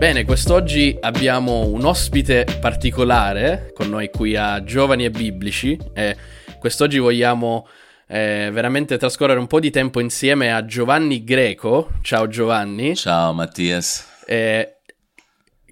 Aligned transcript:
Bene, 0.00 0.24
quest'oggi 0.24 0.96
abbiamo 0.98 1.66
un 1.66 1.84
ospite 1.84 2.46
particolare 2.58 3.70
con 3.74 3.90
noi 3.90 4.08
qui 4.08 4.34
a 4.34 4.64
Giovani 4.64 5.04
e 5.04 5.10
Biblici 5.10 5.78
e 5.92 6.16
quest'oggi 6.58 6.96
vogliamo 6.96 7.68
eh, 8.06 8.48
veramente 8.50 8.96
trascorrere 8.96 9.38
un 9.38 9.46
po' 9.46 9.60
di 9.60 9.70
tempo 9.70 10.00
insieme 10.00 10.54
a 10.54 10.64
Giovanni 10.64 11.22
Greco. 11.22 11.90
Ciao 12.00 12.28
Giovanni. 12.28 12.96
Ciao 12.96 13.34
Mattias. 13.34 14.22
Eh, 14.24 14.78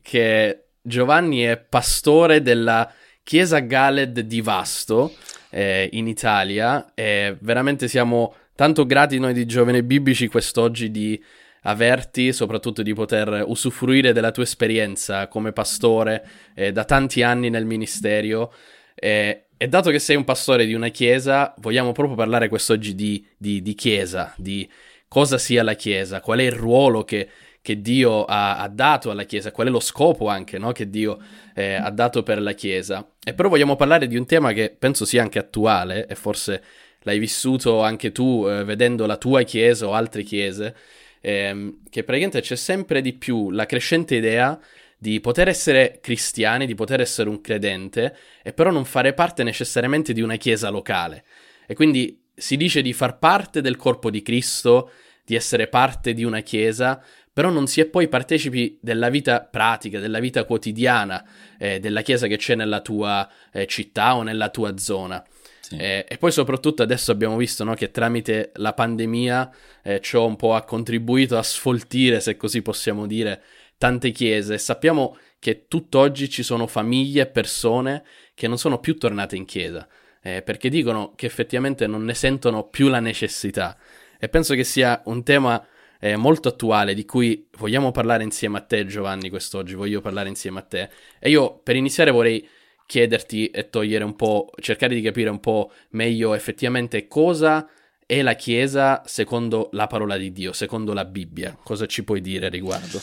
che 0.02 0.64
Giovanni 0.82 1.44
è 1.44 1.56
pastore 1.56 2.42
della 2.42 2.92
Chiesa 3.22 3.60
Galed 3.60 4.20
di 4.20 4.42
Vasto 4.42 5.14
eh, 5.48 5.88
in 5.92 6.06
Italia 6.06 6.92
e 6.92 7.34
veramente 7.40 7.88
siamo 7.88 8.34
tanto 8.54 8.84
grati 8.84 9.18
noi 9.18 9.32
di 9.32 9.46
Giovani 9.46 9.78
e 9.78 9.84
Biblici 9.84 10.28
quest'oggi 10.28 10.90
di 10.90 11.18
averti, 11.68 12.32
soprattutto 12.32 12.82
di 12.82 12.94
poter 12.94 13.44
usufruire 13.46 14.12
della 14.12 14.30
tua 14.30 14.42
esperienza 14.42 15.28
come 15.28 15.52
pastore 15.52 16.26
eh, 16.54 16.72
da 16.72 16.84
tanti 16.84 17.22
anni 17.22 17.50
nel 17.50 17.66
ministero. 17.66 18.52
Eh, 18.94 19.44
e 19.56 19.68
dato 19.68 19.90
che 19.90 19.98
sei 19.98 20.16
un 20.16 20.24
pastore 20.24 20.66
di 20.66 20.74
una 20.74 20.88
chiesa, 20.88 21.54
vogliamo 21.58 21.92
proprio 21.92 22.16
parlare 22.16 22.48
quest'oggi 22.48 22.94
di, 22.94 23.26
di, 23.36 23.60
di 23.60 23.74
chiesa, 23.74 24.32
di 24.36 24.68
cosa 25.08 25.36
sia 25.36 25.62
la 25.62 25.74
chiesa, 25.74 26.20
qual 26.20 26.38
è 26.38 26.44
il 26.44 26.52
ruolo 26.52 27.02
che, 27.02 27.28
che 27.60 27.80
Dio 27.80 28.24
ha, 28.24 28.58
ha, 28.58 28.68
dato 28.68 29.10
alla 29.10 29.24
chiesa, 29.24 29.50
qual 29.50 29.66
è 29.66 29.70
lo 29.70 29.80
scopo 29.80 30.28
anche 30.28 30.58
no? 30.58 30.72
che 30.72 30.88
Dio 30.88 31.18
eh, 31.54 31.74
ha 31.74 31.90
dato 31.90 32.22
per 32.22 32.40
la 32.40 32.52
chiesa. 32.52 33.06
E 33.22 33.34
però 33.34 33.48
vogliamo 33.48 33.76
parlare 33.76 34.06
di 34.06 34.16
un 34.16 34.26
tema 34.26 34.52
che 34.52 34.74
penso 34.78 35.04
sia 35.04 35.22
anche 35.22 35.40
attuale 35.40 36.06
e 36.06 36.14
forse 36.14 36.62
l'hai 37.02 37.18
vissuto 37.18 37.82
anche 37.82 38.12
tu 38.12 38.46
eh, 38.48 38.64
vedendo 38.64 39.06
la 39.06 39.16
tua 39.16 39.42
chiesa 39.42 39.86
o 39.86 39.92
altre 39.92 40.22
chiese 40.22 40.74
ehm, 41.20 41.80
che 41.90 42.04
praticamente 42.04 42.40
c'è 42.40 42.56
sempre 42.56 43.00
di 43.00 43.12
più 43.12 43.50
la 43.50 43.66
crescente 43.66 44.16
idea 44.16 44.58
di 44.98 45.20
poter 45.20 45.48
essere 45.48 46.00
cristiani, 46.02 46.66
di 46.66 46.74
poter 46.74 47.00
essere 47.00 47.28
un 47.28 47.40
credente, 47.40 48.16
e 48.42 48.52
però 48.52 48.70
non 48.70 48.84
fare 48.84 49.14
parte 49.14 49.44
necessariamente 49.44 50.12
di 50.12 50.20
una 50.20 50.36
chiesa 50.36 50.70
locale. 50.70 51.24
E 51.66 51.74
quindi 51.74 52.20
si 52.34 52.56
dice 52.56 52.82
di 52.82 52.92
far 52.92 53.18
parte 53.18 53.60
del 53.60 53.76
corpo 53.76 54.10
di 54.10 54.22
Cristo, 54.22 54.90
di 55.24 55.34
essere 55.34 55.68
parte 55.68 56.14
di 56.14 56.24
una 56.24 56.40
chiesa, 56.40 57.02
però 57.32 57.50
non 57.50 57.68
si 57.68 57.80
è 57.80 57.86
poi 57.86 58.08
partecipi 58.08 58.78
della 58.80 59.10
vita 59.10 59.42
pratica, 59.42 60.00
della 60.00 60.18
vita 60.18 60.42
quotidiana 60.42 61.24
eh, 61.56 61.78
della 61.78 62.02
chiesa 62.02 62.26
che 62.26 62.36
c'è 62.36 62.56
nella 62.56 62.80
tua 62.80 63.28
eh, 63.52 63.66
città 63.66 64.16
o 64.16 64.22
nella 64.22 64.48
tua 64.48 64.76
zona. 64.76 65.24
Sì. 65.68 65.76
Eh, 65.76 66.06
e 66.08 66.16
poi 66.16 66.32
soprattutto 66.32 66.82
adesso 66.82 67.10
abbiamo 67.10 67.36
visto 67.36 67.62
no, 67.62 67.74
che 67.74 67.90
tramite 67.90 68.52
la 68.54 68.72
pandemia 68.72 69.54
eh, 69.82 70.00
ciò 70.00 70.24
un 70.24 70.36
po' 70.36 70.54
ha 70.54 70.62
contribuito 70.62 71.36
a 71.36 71.42
sfoltire, 71.42 72.20
se 72.20 72.38
così 72.38 72.62
possiamo 72.62 73.06
dire, 73.06 73.42
tante 73.76 74.10
chiese. 74.10 74.54
E 74.54 74.58
sappiamo 74.58 75.18
che 75.38 75.66
tutt'oggi 75.68 76.30
ci 76.30 76.42
sono 76.42 76.66
famiglie 76.66 77.22
e 77.22 77.26
persone 77.26 78.02
che 78.32 78.48
non 78.48 78.56
sono 78.56 78.78
più 78.78 78.96
tornate 78.96 79.36
in 79.36 79.44
chiesa, 79.44 79.86
eh, 80.22 80.40
perché 80.40 80.70
dicono 80.70 81.12
che 81.14 81.26
effettivamente 81.26 81.86
non 81.86 82.02
ne 82.02 82.14
sentono 82.14 82.64
più 82.64 82.88
la 82.88 83.00
necessità. 83.00 83.76
E 84.18 84.30
penso 84.30 84.54
che 84.54 84.64
sia 84.64 85.02
un 85.04 85.22
tema 85.22 85.62
eh, 86.00 86.16
molto 86.16 86.48
attuale 86.48 86.94
di 86.94 87.04
cui 87.04 87.46
vogliamo 87.58 87.90
parlare 87.90 88.22
insieme 88.24 88.56
a 88.56 88.62
te, 88.62 88.86
Giovanni, 88.86 89.28
quest'oggi. 89.28 89.74
Voglio 89.74 90.00
parlare 90.00 90.30
insieme 90.30 90.60
a 90.60 90.62
te. 90.62 90.88
E 91.18 91.28
io 91.28 91.58
per 91.58 91.76
iniziare 91.76 92.10
vorrei 92.10 92.48
chiederti 92.88 93.48
e 93.48 93.68
togliere 93.68 94.02
un 94.02 94.16
po', 94.16 94.50
cercare 94.60 94.94
di 94.94 95.02
capire 95.02 95.28
un 95.28 95.40
po' 95.40 95.70
meglio 95.90 96.32
effettivamente 96.32 97.06
cosa 97.06 97.68
è 98.06 98.22
la 98.22 98.32
Chiesa 98.32 99.02
secondo 99.04 99.68
la 99.72 99.86
parola 99.86 100.16
di 100.16 100.32
Dio, 100.32 100.54
secondo 100.54 100.94
la 100.94 101.04
Bibbia. 101.04 101.54
Cosa 101.62 101.84
ci 101.84 102.02
puoi 102.02 102.22
dire 102.22 102.46
a 102.46 102.48
riguardo? 102.48 102.98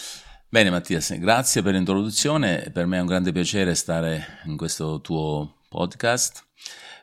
Bene 0.49 0.71
Mattias, 0.71 1.15
grazie 1.19 1.61
per 1.61 1.73
l'introduzione, 1.73 2.71
per 2.73 2.87
me 2.87 2.97
è 2.97 3.01
un 3.01 3.05
grande 3.05 3.31
piacere 3.31 3.75
stare 3.75 4.39
in 4.45 4.57
questo 4.57 5.01
tuo 5.01 5.57
podcast. 5.69 6.43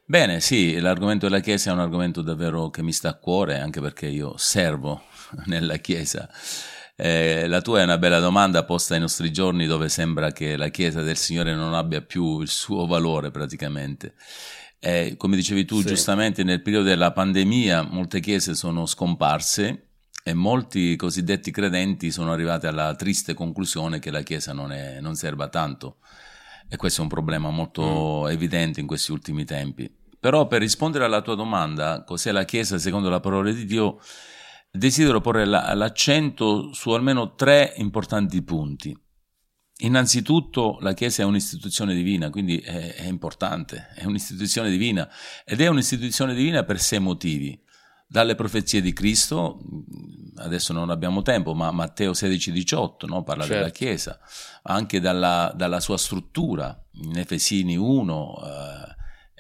Bene, 0.05 0.41
sì, 0.41 0.81
l'argomento 0.81 1.29
della 1.29 1.41
Chiesa 1.41 1.71
è 1.71 1.75
un 1.75 1.79
argomento 1.79 2.21
davvero 2.21 2.69
che 2.71 2.83
mi 2.83 2.93
sta 2.93 3.11
a 3.11 3.15
cuore, 3.17 3.61
anche 3.61 3.81
perché 3.81 4.09
io 4.09 4.37
servo 4.37 5.05
nella 5.47 5.77
Chiesa 5.77 6.29
eh, 6.97 7.47
la 7.49 7.61
tua 7.61 7.81
è 7.81 7.85
una 7.85 7.99
bella 7.99 8.21
domanda 8.21 8.65
posta 8.65 8.95
ai 8.95 9.01
nostri 9.01 9.33
giorni 9.33 9.67
dove 9.67 9.89
sembra 9.89 10.33
che 10.33 10.57
la 10.57 10.69
Chiesa 10.69 11.03
del 11.03 11.17
Signore 11.17 11.55
non 11.55 11.75
abbia 11.75 12.03
più 12.03 12.41
il 12.41 12.49
suo 12.49 12.87
valore 12.87 13.31
praticamente. 13.31 14.15
Eh, 14.79 15.15
come 15.17 15.37
dicevi 15.37 15.65
tu 15.65 15.81
sì. 15.81 15.87
giustamente, 15.87 16.43
nel 16.43 16.61
periodo 16.61 16.89
della 16.89 17.13
pandemia 17.13 17.83
molte 17.83 18.19
chiese 18.19 18.55
sono 18.55 18.85
scomparse 18.85 19.91
e 20.25 20.35
molti 20.35 20.97
cosiddetti 20.97 21.51
credenti 21.51 22.11
sono 22.11 22.33
arrivati 22.33 22.67
alla 22.67 22.95
triste 22.95 23.35
conclusione 23.35 23.99
che 23.99 24.11
la 24.11 24.23
Chiesa 24.23 24.53
non, 24.53 24.73
è, 24.73 25.01
non 25.01 25.15
serva 25.15 25.49
tanto. 25.49 25.99
E 26.69 26.77
questo 26.77 27.01
è 27.01 27.03
un 27.05 27.11
problema 27.11 27.51
molto 27.51 28.25
mm. 28.25 28.31
evidente 28.31 28.81
in 28.81 28.87
questi 28.87 29.13
ultimi 29.13 29.45
tempi. 29.45 29.93
Però 30.19 30.47
per 30.47 30.61
rispondere 30.61 31.05
alla 31.05 31.21
tua 31.21 31.35
domanda, 31.35 32.05
cos'è 32.05 32.31
la 32.31 32.45
Chiesa 32.45 32.79
secondo 32.79 33.09
la 33.09 33.21
parola 33.21 33.51
di 33.51 33.65
Dio? 33.65 34.01
Desidero 34.73 35.21
porre 35.21 35.45
l'accento 35.45 36.73
su 36.73 36.91
almeno 36.91 37.35
tre 37.35 37.75
importanti 37.77 38.43
punti. 38.43 38.99
Innanzitutto 39.83 40.79
la 40.81 40.95
Chiesa 40.95 41.23
è 41.23 41.27
un'istituzione 41.27 41.95
divina, 41.95 42.31
quindi 42.31 42.59
è, 42.59 42.95
è, 42.95 43.07
importante, 43.07 43.89
è 43.95 44.05
un'istituzione 44.05 44.71
divina 44.71 45.09
ed 45.45 45.61
è 45.61 45.67
un'istituzione 45.67 46.35
divina 46.35 46.65
per 46.65 46.81
sei 46.81 47.01
motivi. 47.01 47.61
Dalle 48.07 48.35
profezie 48.35 48.83
di 48.83 48.93
Cristo, 48.93 49.61
adesso 50.37 50.75
non 50.75 50.91
abbiamo 50.91 51.23
tempo, 51.23 51.55
ma 51.55 51.71
Matteo 51.71 52.13
16-18 52.13 53.07
no? 53.07 53.23
parla 53.23 53.45
certo. 53.45 53.59
della 53.59 53.71
Chiesa, 53.71 54.21
anche 54.65 55.01
dalla, 55.01 55.51
dalla, 55.57 55.81
sua 55.81 55.97
struttura, 55.97 56.79
in 56.93 57.17
Efesini 57.17 57.75
1, 57.75 58.35
eh, 58.45 58.92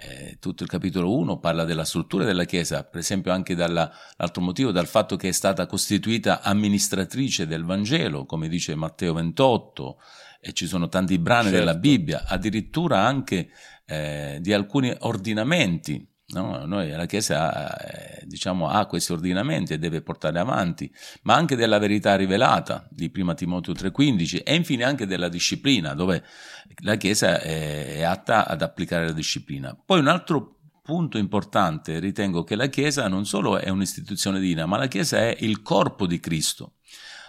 eh, 0.05 0.37
tutto 0.41 0.63
il 0.63 0.69
capitolo 0.69 1.17
1 1.17 1.39
parla 1.39 1.65
della 1.65 1.85
struttura 1.85 2.25
della 2.25 2.45
Chiesa, 2.45 2.85
per 2.85 3.01
esempio 3.01 3.33
anche 3.33 3.55
dall'altro 3.55 4.43
motivo, 4.43 4.73
dal 4.73 4.87
fatto 4.87 5.17
che 5.17 5.29
è 5.29 5.33
stata 5.33 5.67
costituita 5.67 6.43
amministratrice 6.43 7.47
del 7.47 7.65
Vangelo, 7.65 8.27
come 8.27 8.49
dice 8.49 8.75
Matteo 8.75 9.13
28, 9.15 9.99
e 10.41 10.53
ci 10.53 10.67
sono 10.67 10.89
tanti 10.89 11.19
brani 11.19 11.51
certo. 11.51 11.59
della 11.59 11.75
Bibbia, 11.77 12.25
addirittura 12.27 13.01
anche 13.01 13.51
eh, 13.87 14.39
di 14.41 14.53
alcuni 14.53 14.93
ordinamenti 15.01 16.05
No? 16.33 16.65
Noi, 16.65 16.91
la 16.91 17.07
Chiesa 17.07 17.77
eh, 17.77 18.27
diciamo, 18.27 18.69
ha 18.69 18.87
questi 18.87 19.13
ordinamenti 19.13 19.73
e 19.73 19.79
deve 19.79 20.03
portarli 20.03 20.39
avanti, 20.39 20.93
ma 21.23 21.35
anche 21.35 21.57
della 21.57 21.79
verità 21.79 22.17
rivelata 22.17 22.87
di 22.91 23.11
1 23.15 23.35
Timoteo 23.35 23.75
3,15 23.75 24.43
e 24.45 24.55
infine 24.55 24.85
anche 24.85 25.07
della 25.07 25.29
disciplina, 25.29 25.95
dove 25.95 26.25
la 26.83 26.97
Chiesa 26.97 27.41
è, 27.41 27.97
è 27.97 28.03
atta 28.03 28.47
ad 28.47 28.63
applicare 28.63 29.07
la 29.07 29.13
disciplina. 29.13 29.77
Poi 29.85 30.01
un 30.01 30.09
altro 30.09 30.59
punto 30.83 31.19
importante, 31.19 31.99
ritengo 31.99 32.45
che 32.45 32.57
la 32.57 32.67
Chiesa 32.67 33.09
non 33.09 33.25
solo 33.25 33.59
è 33.59 33.69
un'istituzione 33.69 34.41
divina, 34.41 34.67
ma 34.67 34.79
la 34.79 34.89
Chiesa 34.89 35.19
è 35.19 35.37
il 35.41 35.63
corpo 35.63 36.07
di 36.07 36.19
Cristo 36.19 36.75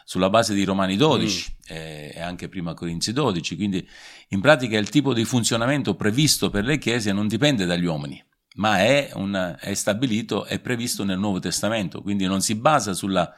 sulla 0.05 0.29
base 0.29 0.53
di 0.53 0.63
Romani 0.63 0.95
12 0.95 1.55
mm. 1.57 1.75
e 1.75 2.21
anche 2.21 2.49
prima 2.49 2.73
Corinzi 2.73 3.13
12, 3.13 3.55
quindi 3.55 3.87
in 4.29 4.41
pratica 4.41 4.77
il 4.77 4.89
tipo 4.89 5.13
di 5.13 5.23
funzionamento 5.25 5.95
previsto 5.95 6.49
per 6.49 6.65
le 6.65 6.77
chiese 6.77 7.11
non 7.11 7.27
dipende 7.27 7.65
dagli 7.65 7.85
uomini, 7.85 8.21
ma 8.55 8.79
è, 8.79 9.11
un, 9.15 9.55
è 9.59 9.73
stabilito, 9.73 10.45
è 10.45 10.59
previsto 10.59 11.03
nel 11.03 11.17
Nuovo 11.17 11.39
Testamento, 11.39 12.01
quindi 12.01 12.25
non 12.25 12.41
si 12.41 12.55
basa 12.55 12.93
sulla 12.93 13.33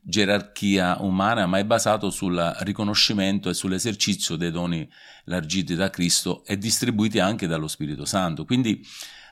gerarchia 0.00 0.98
umana, 1.00 1.46
ma 1.46 1.58
è 1.58 1.64
basato 1.64 2.10
sul 2.10 2.56
riconoscimento 2.60 3.48
e 3.48 3.54
sull'esercizio 3.54 4.36
dei 4.36 4.50
doni 4.50 4.88
largiti 5.24 5.74
da 5.74 5.90
Cristo 5.90 6.44
e 6.46 6.56
distribuiti 6.56 7.18
anche 7.18 7.46
dallo 7.46 7.68
Spirito 7.68 8.04
Santo. 8.04 8.44
Quindi 8.44 8.84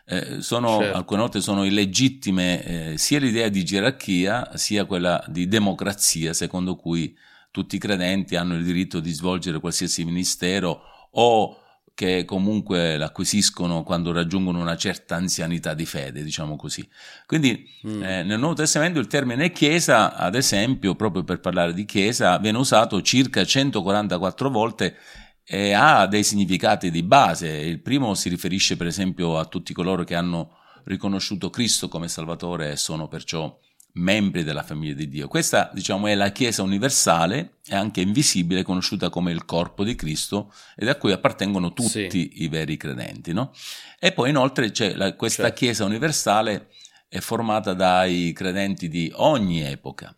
eh, 0.07 0.41
sono, 0.41 0.79
certo. 0.79 0.97
alcune 0.97 1.21
volte 1.21 1.41
sono 1.41 1.65
illegittime 1.65 2.65
eh, 2.93 2.99
sia 2.99 3.19
l'idea 3.19 3.49
di 3.49 3.65
gerarchia 3.65 4.51
sia 4.55 4.85
quella 4.85 5.25
di 5.29 5.49
democrazia, 5.49 6.33
secondo 6.33 6.77
cui 6.77 7.17
tutti 7.51 7.77
i 7.77 7.81
credenti 7.81 8.37
hanno 8.37 8.55
il 8.55 8.65
diritto 8.65 9.01
di 9.01 9.13
svolgere 9.13 9.61
qualsiasi 9.61 10.05
ministero 10.05 10.83
o 11.13 11.61
che 11.97 12.27
comunque 12.27 12.99
l'acquisiscono 12.99 13.83
quando 13.83 14.13
raggiungono 14.13 14.61
una 14.61 14.77
certa 14.77 15.17
anzianità 15.17 15.73
di 15.73 15.87
fede, 15.87 16.23
diciamo 16.23 16.55
così. 16.55 16.87
Quindi 17.25 17.67
mm. 17.87 18.03
eh, 18.03 18.23
nel 18.23 18.39
Nuovo 18.39 18.53
Testamento 18.53 19.01
il 19.01 19.07
termine 19.07 19.51
chiesa, 19.51 20.15
ad 20.15 20.35
esempio, 20.35 20.95
proprio 20.95 21.25
per 21.25 21.41
parlare 21.41 21.73
di 21.73 21.87
chiesa, 21.87 22.37
viene 22.37 22.59
usato 22.59 23.01
circa 23.01 23.43
144 23.43 24.51
volte 24.51 24.97
e 25.43 25.73
ha 25.73 26.07
dei 26.07 26.23
significati 26.23 26.91
di 26.91 27.03
base. 27.03 27.49
Il 27.49 27.81
primo 27.81 28.13
si 28.13 28.29
riferisce 28.29 28.77
per 28.77 28.89
esempio 28.89 29.39
a 29.39 29.47
tutti 29.47 29.73
coloro 29.73 30.05
che 30.05 30.15
hanno 30.15 30.51
riconosciuto 30.85 31.49
Cristo 31.49 31.89
come 31.89 32.09
Salvatore 32.09 32.73
e 32.73 32.77
sono 32.77 33.09
perciò 33.09 33.59
membri 33.97 34.45
della 34.45 34.63
famiglia 34.63 34.95
di 34.95 35.09
Dio. 35.09 35.29
Questa, 35.29 35.71
diciamo, 35.73 36.07
è 36.07 36.15
la 36.15 36.31
Chiesa 36.31 36.63
universale, 36.63 37.59
è 37.67 37.75
anche 37.75 38.01
invisibile, 38.01 38.63
conosciuta 38.63 39.09
come 39.09 39.33
il 39.33 39.45
corpo 39.45 39.85
di 39.85 39.95
Cristo 39.95 40.53
ed 40.77 40.89
a 40.89 40.97
cui 40.97 41.13
appartengono 41.13 41.73
tutti 41.73 42.11
sì. 42.11 42.43
i 42.43 42.49
veri 42.49 42.77
credenti, 42.77 43.33
no? 43.33 43.53
E 43.99 44.13
poi 44.13 44.31
inoltre 44.31 44.71
la, 44.95 45.15
questa 45.15 45.45
certo. 45.45 45.59
Chiesa 45.59 45.85
universale 45.85 46.69
è 47.09 47.21
formata 47.21 47.73
dai 47.73 48.33
credenti 48.35 48.89
di 48.89 49.11
ogni 49.15 49.63
epoca 49.63 50.15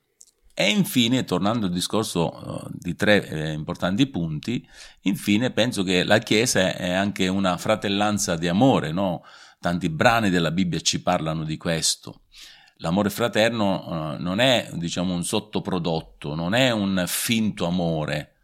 E 0.54 0.70
infine, 0.70 1.24
tornando 1.24 1.66
al 1.66 1.72
discorso 1.72 2.32
uh, 2.32 2.68
di 2.72 2.96
tre 2.96 3.28
eh, 3.28 3.52
importanti 3.52 4.06
punti, 4.08 4.66
infine 5.02 5.52
penso 5.52 5.84
che 5.84 6.02
la 6.02 6.18
Chiesa 6.18 6.74
è 6.74 6.90
anche 6.90 7.28
una 7.28 7.56
fratellanza 7.56 8.34
di 8.34 8.48
amore, 8.48 8.90
no? 8.90 9.22
Tanti 9.60 9.88
brani 9.88 10.30
della 10.30 10.50
Bibbia 10.50 10.80
ci 10.80 11.00
parlano 11.00 11.44
di 11.44 11.56
questo. 11.56 12.22
L'amore 12.80 13.10
fraterno 13.10 14.14
uh, 14.16 14.22
non 14.22 14.38
è, 14.38 14.70
diciamo, 14.74 15.12
un 15.12 15.24
sottoprodotto, 15.24 16.34
non 16.34 16.54
è 16.54 16.70
un 16.70 17.04
finto 17.06 17.66
amore. 17.66 18.34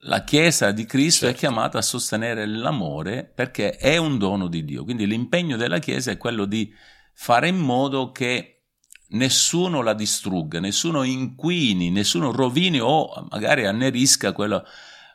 La 0.00 0.24
Chiesa 0.24 0.72
di 0.72 0.84
Cristo 0.84 1.26
certo. 1.26 1.36
è 1.36 1.38
chiamata 1.38 1.78
a 1.78 1.82
sostenere 1.82 2.46
l'amore 2.46 3.24
perché 3.24 3.76
è 3.76 3.96
un 3.96 4.18
dono 4.18 4.48
di 4.48 4.64
Dio. 4.64 4.84
Quindi 4.84 5.06
l'impegno 5.06 5.56
della 5.56 5.78
Chiesa 5.78 6.10
è 6.10 6.16
quello 6.16 6.44
di 6.44 6.72
fare 7.14 7.48
in 7.48 7.56
modo 7.56 8.10
che 8.10 8.62
nessuno 9.10 9.82
la 9.82 9.94
distrugga, 9.94 10.58
nessuno 10.58 11.02
inquini, 11.04 11.90
nessuno 11.90 12.32
rovini 12.32 12.80
o 12.80 13.26
magari 13.30 13.66
annerisca 13.66 14.32
quello, 14.32 14.64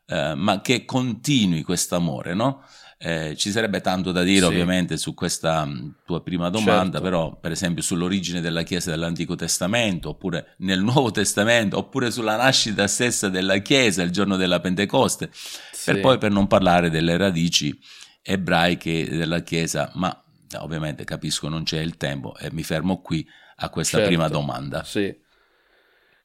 eh, 0.07 0.33
ma 0.35 0.61
che 0.61 0.85
continui 0.85 1.63
questo 1.63 1.95
amore, 1.95 2.33
no? 2.33 2.63
Eh, 3.03 3.35
ci 3.35 3.49
sarebbe 3.49 3.81
tanto 3.81 4.11
da 4.11 4.21
dire 4.21 4.41
sì. 4.41 4.45
ovviamente 4.45 4.95
su 4.95 5.15
questa 5.15 5.65
mm, 5.65 5.89
tua 6.05 6.21
prima 6.21 6.49
domanda, 6.49 6.99
certo. 6.99 7.01
però 7.01 7.35
per 7.35 7.51
esempio 7.51 7.81
sull'origine 7.81 8.41
della 8.41 8.61
Chiesa 8.61 8.91
dell'Antico 8.91 9.33
Testamento, 9.33 10.09
oppure 10.09 10.53
nel 10.59 10.81
Nuovo 10.81 11.09
Testamento, 11.09 11.79
oppure 11.79 12.11
sulla 12.11 12.35
nascita 12.35 12.85
stessa 12.85 13.27
della 13.27 13.57
Chiesa 13.57 14.03
il 14.03 14.11
giorno 14.11 14.35
della 14.35 14.59
Pentecoste, 14.59 15.29
sì. 15.31 15.91
per 15.91 15.99
poi 15.99 16.17
per 16.19 16.29
non 16.29 16.45
parlare 16.45 16.91
delle 16.91 17.17
radici 17.17 17.75
ebraiche 18.21 19.09
della 19.09 19.41
Chiesa, 19.41 19.91
ma 19.95 20.23
ovviamente 20.59 21.03
capisco 21.03 21.47
non 21.49 21.63
c'è 21.63 21.79
il 21.79 21.97
tempo 21.97 22.35
e 22.37 22.51
mi 22.51 22.61
fermo 22.61 23.01
qui 23.01 23.27
a 23.55 23.69
questa 23.69 23.97
certo, 23.97 24.11
prima 24.13 24.27
domanda. 24.27 24.83
Sì. 24.83 25.11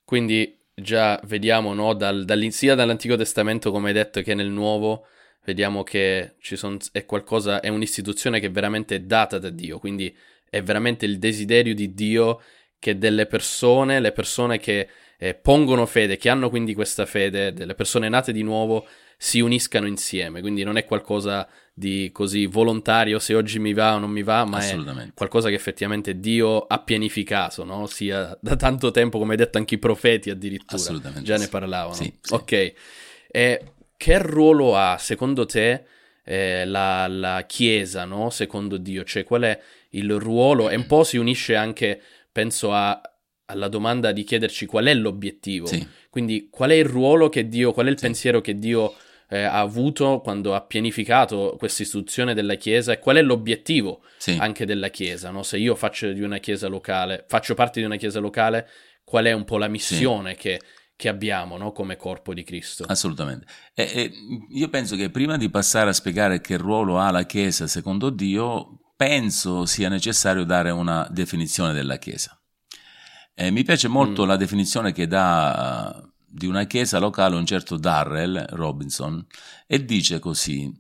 Quindi 0.05 0.59
già 0.75 1.19
vediamo 1.25 1.73
no, 1.73 1.95
dal, 1.95 2.25
dal, 2.25 2.47
sia 2.51 2.75
dall'Antico 2.75 3.17
Testamento, 3.17 3.71
come 3.71 3.89
hai 3.89 3.95
detto, 3.95 4.21
che 4.21 4.35
nel 4.35 4.51
Nuovo, 4.51 5.07
vediamo 5.47 5.85
che 5.85 6.35
son, 6.41 6.77
è 6.91 7.07
qualcosa, 7.07 7.61
è 7.61 7.69
un'istituzione 7.69 8.41
che 8.41 8.47
è 8.47 8.51
veramente 8.51 9.07
data 9.07 9.39
da 9.39 9.49
Dio, 9.49 9.79
quindi 9.79 10.15
è 10.51 10.61
veramente 10.61 11.07
il 11.07 11.19
desiderio 11.19 11.73
di 11.73 11.95
Dio 11.95 12.43
che 12.81 12.99
delle 12.99 13.27
persone, 13.27 14.01
le 14.01 14.11
persone 14.11 14.59
che 14.59 14.89
eh, 15.19 15.35
pongono 15.35 15.87
fede, 15.87 16.17
che 16.17 16.29
hanno 16.29 16.51
quindi 16.51 16.75
questa 16.75 17.07
fede, 17.07 17.53
delle 17.53 17.75
persone 17.77 18.09
nate 18.09 18.33
di 18.33 18.43
nuovo, 18.43 18.87
si 19.17 19.41
uniscano 19.41 19.87
insieme, 19.87 20.41
quindi 20.41 20.65
non 20.65 20.77
è 20.77 20.85
qualcosa 20.85 21.49
di 21.73 22.11
così 22.13 22.47
volontario 22.47 23.19
se 23.19 23.35
oggi 23.35 23.59
mi 23.59 23.73
va 23.73 23.95
o 23.95 23.99
non 23.99 24.11
mi 24.11 24.23
va, 24.23 24.45
ma 24.45 24.61
è 24.61 24.77
qualcosa 25.15 25.49
che 25.49 25.55
effettivamente 25.55 26.19
Dio 26.19 26.59
ha 26.67 26.81
pianificato, 26.81 27.65
no? 27.65 27.87
sia 27.87 28.37
da 28.41 28.57
tanto 28.57 28.91
tempo, 28.91 29.19
come 29.19 29.33
hai 29.33 29.39
detto 29.39 29.59
anche 29.59 29.77
i 29.77 29.79
profeti 29.79 30.29
addirittura, 30.29 30.99
già 31.23 31.37
ne 31.37 31.49
parlavano. 31.49 31.95
Sì, 31.95 32.13
sì. 32.21 32.35
Ok, 32.35 32.73
e 33.29 33.63
che 33.97 34.19
ruolo 34.19 34.77
ha 34.77 34.97
secondo 34.99 35.47
te 35.47 35.85
eh, 36.25 36.65
la, 36.65 37.07
la, 37.07 37.45
Chiesa, 37.47 38.05
no? 38.05 38.31
secondo 38.31 38.77
Dio? 38.77 39.05
Cioè 39.05 39.25
qual 39.25 39.43
è 39.43 39.61
il 39.91 40.19
ruolo? 40.19 40.69
E 40.69 40.77
un 40.77 40.87
po' 40.87 41.05
si 41.05 41.17
unisce 41.17 41.57
anche, 41.57 42.01
penso 42.31 42.73
a 42.73 43.01
alla 43.47 43.69
domanda 43.69 44.13
di 44.13 44.25
chiederci 44.25 44.67
qual 44.67 44.87
è 44.87 44.95
l'obiettivo. 44.95 45.67
Sì. 45.67 45.87
Quindi 46.11 46.49
qual 46.51 46.71
è 46.71 46.75
il 46.75 46.85
ruolo 46.85 47.29
che 47.29 47.49
Dio, 47.49 47.73
qual 47.73 47.87
è 47.87 47.91
il 47.91 47.99
sì. 47.99 48.05
pensiero 48.05 48.41
che 48.41 48.59
Dio 48.59 48.95
eh, 49.29 49.43
ha 49.43 49.61
avuto 49.61 50.21
quando 50.21 50.55
ha 50.55 50.61
pianificato 50.63 51.57
questa 51.59 51.83
istituzione 51.83 52.35
della 52.35 52.55
Chiesa 52.55 52.93
e 52.93 52.99
qual 52.99 53.17
è 53.17 53.23
l'obiettivo 53.23 54.03
sì. 54.17 54.37
anche 54.41 54.65
della 54.67 54.89
Chiesa. 54.89 55.31
No? 55.31 55.43
Se 55.43 55.59
io 55.59 55.75
faccio 55.75 56.13
di 56.13 56.23
una 56.23 56.39
Chiesa 56.39 56.67
locale, 56.69 57.25
faccio 57.29 57.55
parte 57.55 57.81
di 57.81 57.87
una 57.87 57.97
Chiesa 57.97 58.19
locale, 58.19 58.69
qual 59.05 59.27
è 59.27 59.33
un 59.33 59.45
po' 59.45 59.59
la 59.59 59.69
missione 59.69 60.35
che, 60.35 60.61
che, 60.97 61.09
abbiamo 61.09 61.57
no? 61.57 61.73
come 61.73 61.97
corpo 61.97 62.35
di 62.35 62.43
Cristo? 62.43 62.85
Assolutamente. 62.87 63.47
E, 63.75 63.83
e 63.95 64.13
io 64.51 64.69
penso 64.69 64.97
che 64.97 65.11
prima 65.11 65.37
di 65.37 65.51
passare 65.51 65.91
a 65.91 65.93
spiegare 65.93 66.41
che 66.41 66.57
ruolo 66.57 66.99
ha 66.99 67.11
la 67.11 67.25
Chiesa 67.25 67.67
secondo 67.67 68.11
Dio, 68.11 68.81
penso 68.97 69.67
sia 69.67 69.89
necessario 69.89 70.45
dare 70.45 70.71
una 70.71 71.07
definizione 71.11 71.73
della 71.73 71.99
Chiesa. 71.99 72.39
E 73.35 73.51
mi 73.51 73.63
piace 73.65 73.89
molto 73.89 74.25
mm. 74.25 74.29
la 74.29 74.37
definizione 74.37 74.93
che 74.93 75.07
dà 75.07 76.03
di 76.27 76.47
una 76.47 76.65
chiesa 76.65 76.99
locale 76.99 77.37
un 77.37 77.47
certo 77.47 77.77
Darrell 77.77 78.45
Robinson 78.51 79.25
e 79.67 79.85
dice 79.85 80.19
così 80.19 80.71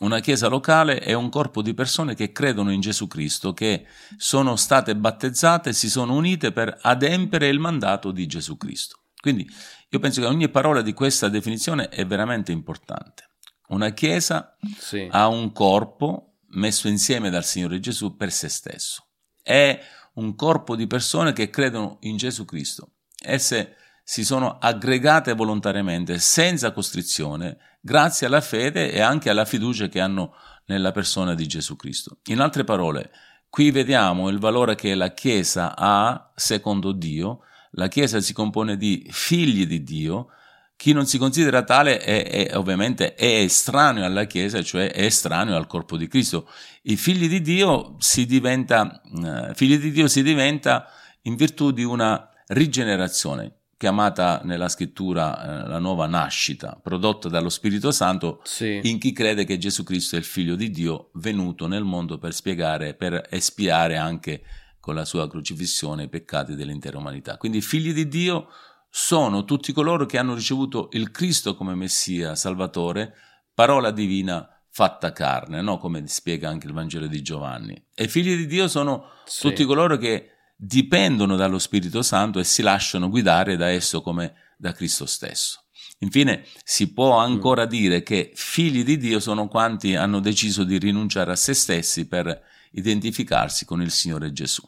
una 0.00 0.18
chiesa 0.20 0.48
locale 0.48 0.98
è 0.98 1.12
un 1.12 1.28
corpo 1.28 1.62
di 1.62 1.72
persone 1.72 2.14
che 2.14 2.32
credono 2.32 2.72
in 2.72 2.80
Gesù 2.80 3.06
Cristo, 3.06 3.54
che 3.54 3.86
sono 4.16 4.56
state 4.56 4.96
battezzate 4.96 5.68
e 5.70 5.72
si 5.72 5.88
sono 5.88 6.14
unite 6.14 6.50
per 6.50 6.76
adempiere 6.82 7.46
il 7.48 7.60
mandato 7.60 8.10
di 8.10 8.26
Gesù 8.26 8.56
Cristo. 8.56 9.03
Quindi 9.24 9.50
io 9.88 9.98
penso 10.00 10.20
che 10.20 10.26
ogni 10.26 10.50
parola 10.50 10.82
di 10.82 10.92
questa 10.92 11.30
definizione 11.30 11.88
è 11.88 12.04
veramente 12.04 12.52
importante. 12.52 13.30
Una 13.68 13.88
chiesa 13.94 14.54
sì. 14.78 15.08
ha 15.10 15.28
un 15.28 15.50
corpo 15.52 16.40
messo 16.48 16.88
insieme 16.88 17.30
dal 17.30 17.42
Signore 17.42 17.80
Gesù 17.80 18.16
per 18.16 18.30
se 18.30 18.50
stesso. 18.50 19.06
È 19.42 19.80
un 20.16 20.34
corpo 20.34 20.76
di 20.76 20.86
persone 20.86 21.32
che 21.32 21.48
credono 21.48 21.96
in 22.00 22.18
Gesù 22.18 22.44
Cristo. 22.44 22.96
Esse 23.18 23.76
si 24.04 24.26
sono 24.26 24.58
aggregate 24.58 25.32
volontariamente, 25.32 26.18
senza 26.18 26.72
costrizione, 26.72 27.56
grazie 27.80 28.26
alla 28.26 28.42
fede 28.42 28.92
e 28.92 29.00
anche 29.00 29.30
alla 29.30 29.46
fiducia 29.46 29.88
che 29.88 30.00
hanno 30.00 30.34
nella 30.66 30.92
persona 30.92 31.32
di 31.32 31.46
Gesù 31.46 31.76
Cristo. 31.76 32.18
In 32.24 32.40
altre 32.40 32.64
parole, 32.64 33.10
qui 33.48 33.70
vediamo 33.70 34.28
il 34.28 34.38
valore 34.38 34.74
che 34.74 34.94
la 34.94 35.14
Chiesa 35.14 35.74
ha 35.74 36.30
secondo 36.34 36.92
Dio. 36.92 37.40
La 37.74 37.88
Chiesa 37.88 38.20
si 38.20 38.32
compone 38.32 38.76
di 38.76 39.06
figli 39.10 39.66
di 39.66 39.82
Dio. 39.82 40.28
Chi 40.76 40.92
non 40.92 41.06
si 41.06 41.18
considera 41.18 41.62
tale 41.62 41.98
è, 41.98 42.48
è, 42.48 42.56
ovviamente 42.56 43.14
è 43.14 43.40
estraneo 43.40 44.04
alla 44.04 44.24
Chiesa, 44.24 44.62
cioè 44.62 44.90
è 44.90 45.04
estraneo 45.04 45.56
al 45.56 45.66
corpo 45.66 45.96
di 45.96 46.08
Cristo. 46.08 46.48
I 46.82 46.96
figli 46.96 47.28
di 47.28 47.40
Dio 47.40 47.96
si 47.98 48.26
diventa, 48.26 49.00
eh, 49.02 49.54
figli 49.54 49.78
di 49.78 49.92
Dio 49.92 50.08
si 50.08 50.22
diventa 50.22 50.88
in 51.22 51.36
virtù 51.36 51.70
di 51.70 51.84
una 51.84 52.28
rigenerazione 52.48 53.58
chiamata 53.76 54.40
nella 54.44 54.68
scrittura 54.68 55.64
eh, 55.64 55.68
la 55.68 55.78
nuova 55.78 56.06
nascita, 56.06 56.78
prodotta 56.82 57.28
dallo 57.28 57.50
Spirito 57.50 57.90
Santo 57.90 58.40
sì. 58.44 58.80
in 58.82 58.98
chi 58.98 59.12
crede 59.12 59.44
che 59.44 59.58
Gesù 59.58 59.84
Cristo 59.84 60.16
è 60.16 60.18
il 60.18 60.24
figlio 60.24 60.56
di 60.56 60.70
Dio 60.70 61.10
venuto 61.14 61.66
nel 61.66 61.84
mondo 61.84 62.18
per 62.18 62.32
spiegare, 62.32 62.94
per 62.94 63.26
espiare 63.30 63.96
anche 63.96 64.42
con 64.84 64.94
la 64.94 65.06
sua 65.06 65.26
crocifissione 65.30 66.02
i 66.02 66.08
peccati 66.10 66.54
dell'intera 66.54 66.98
umanità. 66.98 67.38
Quindi 67.38 67.56
i 67.56 67.62
figli 67.62 67.94
di 67.94 68.06
Dio 68.06 68.48
sono 68.90 69.44
tutti 69.44 69.72
coloro 69.72 70.04
che 70.04 70.18
hanno 70.18 70.34
ricevuto 70.34 70.90
il 70.92 71.10
Cristo 71.10 71.56
come 71.56 71.74
Messia, 71.74 72.34
Salvatore, 72.34 73.14
parola 73.54 73.90
divina 73.90 74.46
fatta 74.68 75.10
carne, 75.12 75.62
no? 75.62 75.78
come 75.78 76.06
spiega 76.06 76.50
anche 76.50 76.66
il 76.66 76.74
Vangelo 76.74 77.06
di 77.06 77.22
Giovanni. 77.22 77.82
E 77.94 78.04
i 78.04 78.08
figli 78.08 78.36
di 78.36 78.46
Dio 78.46 78.68
sono 78.68 79.06
sì. 79.24 79.48
tutti 79.48 79.64
coloro 79.64 79.96
che 79.96 80.32
dipendono 80.54 81.34
dallo 81.34 81.58
Spirito 81.58 82.02
Santo 82.02 82.38
e 82.38 82.44
si 82.44 82.60
lasciano 82.60 83.08
guidare 83.08 83.56
da 83.56 83.68
esso 83.68 84.02
come 84.02 84.34
da 84.58 84.72
Cristo 84.72 85.06
stesso. 85.06 85.62
Infine, 86.00 86.44
si 86.62 86.92
può 86.92 87.16
ancora 87.16 87.64
mm. 87.64 87.68
dire 87.68 88.02
che 88.02 88.32
figli 88.34 88.84
di 88.84 88.98
Dio 88.98 89.18
sono 89.18 89.48
quanti 89.48 89.94
hanno 89.94 90.20
deciso 90.20 90.62
di 90.62 90.76
rinunciare 90.76 91.32
a 91.32 91.36
se 91.36 91.54
stessi 91.54 92.06
per 92.06 92.52
identificarsi 92.72 93.64
con 93.64 93.80
il 93.80 93.90
Signore 93.90 94.30
Gesù. 94.30 94.62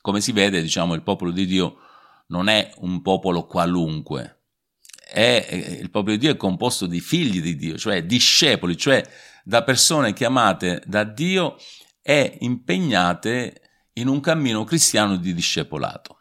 Come 0.00 0.20
si 0.20 0.32
vede, 0.32 0.62
diciamo, 0.62 0.94
il 0.94 1.02
popolo 1.02 1.30
di 1.30 1.46
Dio 1.46 1.78
non 2.28 2.48
è 2.48 2.72
un 2.78 3.02
popolo 3.02 3.46
qualunque, 3.46 4.40
è, 5.10 5.78
il 5.80 5.90
popolo 5.90 6.12
di 6.12 6.18
Dio 6.18 6.32
è 6.32 6.36
composto 6.36 6.86
di 6.86 7.00
figli 7.00 7.42
di 7.42 7.56
Dio, 7.56 7.76
cioè 7.76 8.04
discepoli, 8.04 8.76
cioè 8.76 9.04
da 9.44 9.64
persone 9.64 10.12
chiamate 10.12 10.82
da 10.86 11.04
Dio 11.04 11.56
e 12.02 12.36
impegnate 12.40 13.60
in 13.94 14.08
un 14.08 14.20
cammino 14.20 14.64
cristiano 14.64 15.16
di 15.16 15.34
discepolato. 15.34 16.18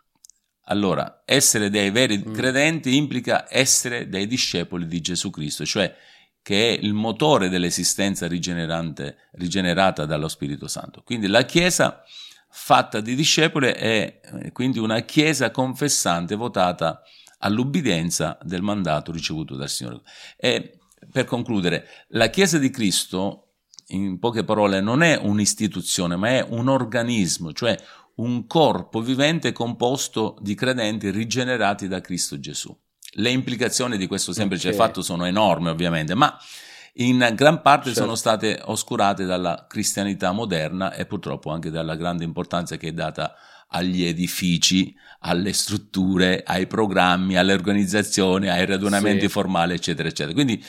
Allora, 0.65 1.23
essere 1.25 1.69
dei 1.69 1.89
veri 1.91 2.17
mm. 2.17 2.33
credenti 2.33 2.95
implica 2.95 3.47
essere 3.49 4.07
dei 4.07 4.27
discepoli 4.27 4.87
di 4.87 5.01
Gesù 5.01 5.29
Cristo, 5.29 5.65
cioè 5.65 5.95
che 6.41 6.69
è 6.69 6.79
il 6.79 6.93
motore 6.93 7.49
dell'esistenza 7.49 8.27
rigenerata 8.27 10.05
dallo 10.05 10.27
Spirito 10.27 10.67
Santo. 10.67 11.01
Quindi 11.03 11.27
la 11.27 11.43
Chiesa 11.43 12.03
fatta 12.49 12.99
di 13.01 13.15
discepoli 13.15 13.67
è 13.67 14.21
eh, 14.23 14.51
quindi 14.51 14.79
una 14.79 14.99
Chiesa 15.01 15.51
confessante 15.51 16.35
votata 16.35 17.01
all'ubbidienza 17.39 18.37
del 18.41 18.61
mandato 18.61 19.11
ricevuto 19.11 19.55
dal 19.55 19.69
Signore. 19.69 20.01
E 20.37 20.79
per 21.11 21.25
concludere, 21.25 21.87
la 22.09 22.29
Chiesa 22.29 22.57
di 22.57 22.69
Cristo 22.69 23.49
in 23.89 24.19
poche 24.19 24.43
parole, 24.43 24.81
non 24.81 25.01
è 25.01 25.17
un'istituzione, 25.21 26.15
ma 26.15 26.29
è 26.29 26.45
un 26.47 26.67
organismo, 26.67 27.53
cioè 27.53 27.77
un 28.15 28.45
corpo 28.47 29.01
vivente 29.01 29.51
composto 29.51 30.37
di 30.41 30.55
credenti 30.55 31.09
rigenerati 31.09 31.87
da 31.87 32.01
Cristo 32.01 32.39
Gesù. 32.39 32.75
Le 33.13 33.29
implicazioni 33.29 33.97
di 33.97 34.07
questo 34.07 34.33
semplice 34.33 34.67
okay. 34.67 34.79
fatto 34.79 35.01
sono 35.01 35.25
enormi, 35.25 35.69
ovviamente, 35.69 36.13
ma 36.13 36.37
in 36.99 37.31
gran 37.35 37.61
parte 37.61 37.87
certo. 37.87 38.01
sono 38.01 38.15
state 38.15 38.61
oscurate 38.65 39.25
dalla 39.25 39.65
cristianità 39.67 40.31
moderna 40.31 40.93
e 40.93 41.05
purtroppo 41.05 41.49
anche 41.51 41.69
dalla 41.69 41.95
grande 41.95 42.23
importanza 42.23 42.77
che 42.77 42.89
è 42.89 42.91
data 42.91 43.35
agli 43.69 44.03
edifici, 44.03 44.95
alle 45.19 45.53
strutture, 45.53 46.43
ai 46.45 46.67
programmi, 46.67 47.37
alle 47.37 47.53
organizzazioni, 47.53 48.49
ai 48.49 48.65
radunamenti 48.65 49.25
sì. 49.25 49.29
formali, 49.29 49.73
eccetera, 49.73 50.07
eccetera. 50.09 50.33
Quindi 50.33 50.63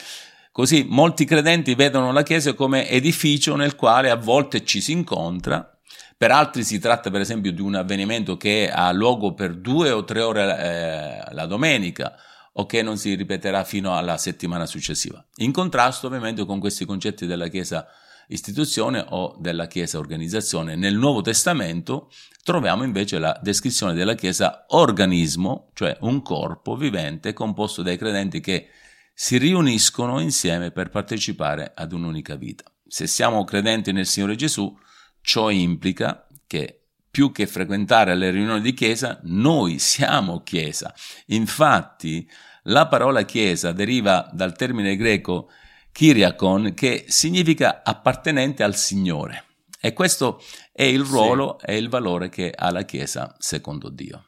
così 0.51 0.85
molti 0.87 1.25
credenti 1.25 1.75
vedono 1.75 2.11
la 2.11 2.23
Chiesa 2.23 2.53
come 2.53 2.87
edificio 2.89 3.55
nel 3.55 3.75
quale 3.75 4.09
a 4.09 4.15
volte 4.15 4.63
ci 4.63 4.81
si 4.81 4.91
incontra, 4.91 5.67
per 6.15 6.31
altri 6.31 6.63
si 6.63 6.79
tratta 6.79 7.09
per 7.09 7.21
esempio 7.21 7.51
di 7.51 7.61
un 7.61 7.75
avvenimento 7.75 8.37
che 8.37 8.71
ha 8.71 8.91
luogo 8.91 9.33
per 9.33 9.55
due 9.55 9.89
o 9.89 10.03
tre 10.03 10.21
ore 10.21 10.59
eh, 10.59 11.33
la 11.33 11.45
domenica 11.47 12.13
o 12.53 12.65
che 12.65 12.81
non 12.81 12.97
si 12.97 13.15
ripeterà 13.15 13.63
fino 13.63 13.95
alla 13.95 14.17
settimana 14.17 14.65
successiva. 14.65 15.25
In 15.37 15.51
contrasto 15.51 16.07
ovviamente 16.07 16.45
con 16.45 16.59
questi 16.59 16.85
concetti 16.85 17.25
della 17.25 17.47
Chiesa 17.47 17.87
istituzione 18.27 19.05
o 19.09 19.35
della 19.39 19.67
Chiesa 19.67 19.97
organizzazione. 19.97 20.75
Nel 20.75 20.95
Nuovo 20.95 21.21
Testamento 21.21 22.09
troviamo 22.43 22.83
invece 22.83 23.19
la 23.19 23.37
descrizione 23.41 23.93
della 23.93 24.15
Chiesa 24.15 24.65
organismo, 24.69 25.71
cioè 25.73 25.97
un 26.01 26.21
corpo 26.21 26.75
vivente 26.75 27.33
composto 27.33 27.81
dai 27.81 27.97
credenti 27.97 28.39
che 28.39 28.69
si 29.13 29.37
riuniscono 29.37 30.19
insieme 30.19 30.71
per 30.71 30.89
partecipare 30.89 31.73
ad 31.75 31.91
un'unica 31.91 32.35
vita. 32.35 32.63
Se 32.87 33.05
siamo 33.05 33.43
credenti 33.43 33.91
nel 33.91 34.05
Signore 34.05 34.35
Gesù, 34.35 34.73
Ciò 35.21 35.51
implica 35.51 36.27
che 36.47 36.80
più 37.11 37.31
che 37.31 37.45
frequentare 37.45 38.15
le 38.15 38.31
riunioni 38.31 38.61
di 38.61 38.73
chiesa, 38.73 39.19
noi 39.23 39.77
siamo 39.77 40.41
chiesa. 40.41 40.93
Infatti, 41.27 42.27
la 42.63 42.87
parola 42.87 43.23
chiesa 43.23 43.73
deriva 43.73 44.29
dal 44.31 44.55
termine 44.55 44.95
greco 44.95 45.51
Kyriakon, 45.91 46.73
che 46.73 47.05
significa 47.07 47.83
appartenente 47.83 48.63
al 48.63 48.75
Signore. 48.75 49.45
E 49.79 49.93
questo 49.93 50.41
è 50.71 50.83
il 50.83 51.03
ruolo 51.03 51.57
sì. 51.59 51.65
e 51.65 51.77
il 51.77 51.89
valore 51.89 52.29
che 52.29 52.53
ha 52.55 52.71
la 52.71 52.83
chiesa 52.83 53.35
secondo 53.39 53.89
Dio. 53.89 54.25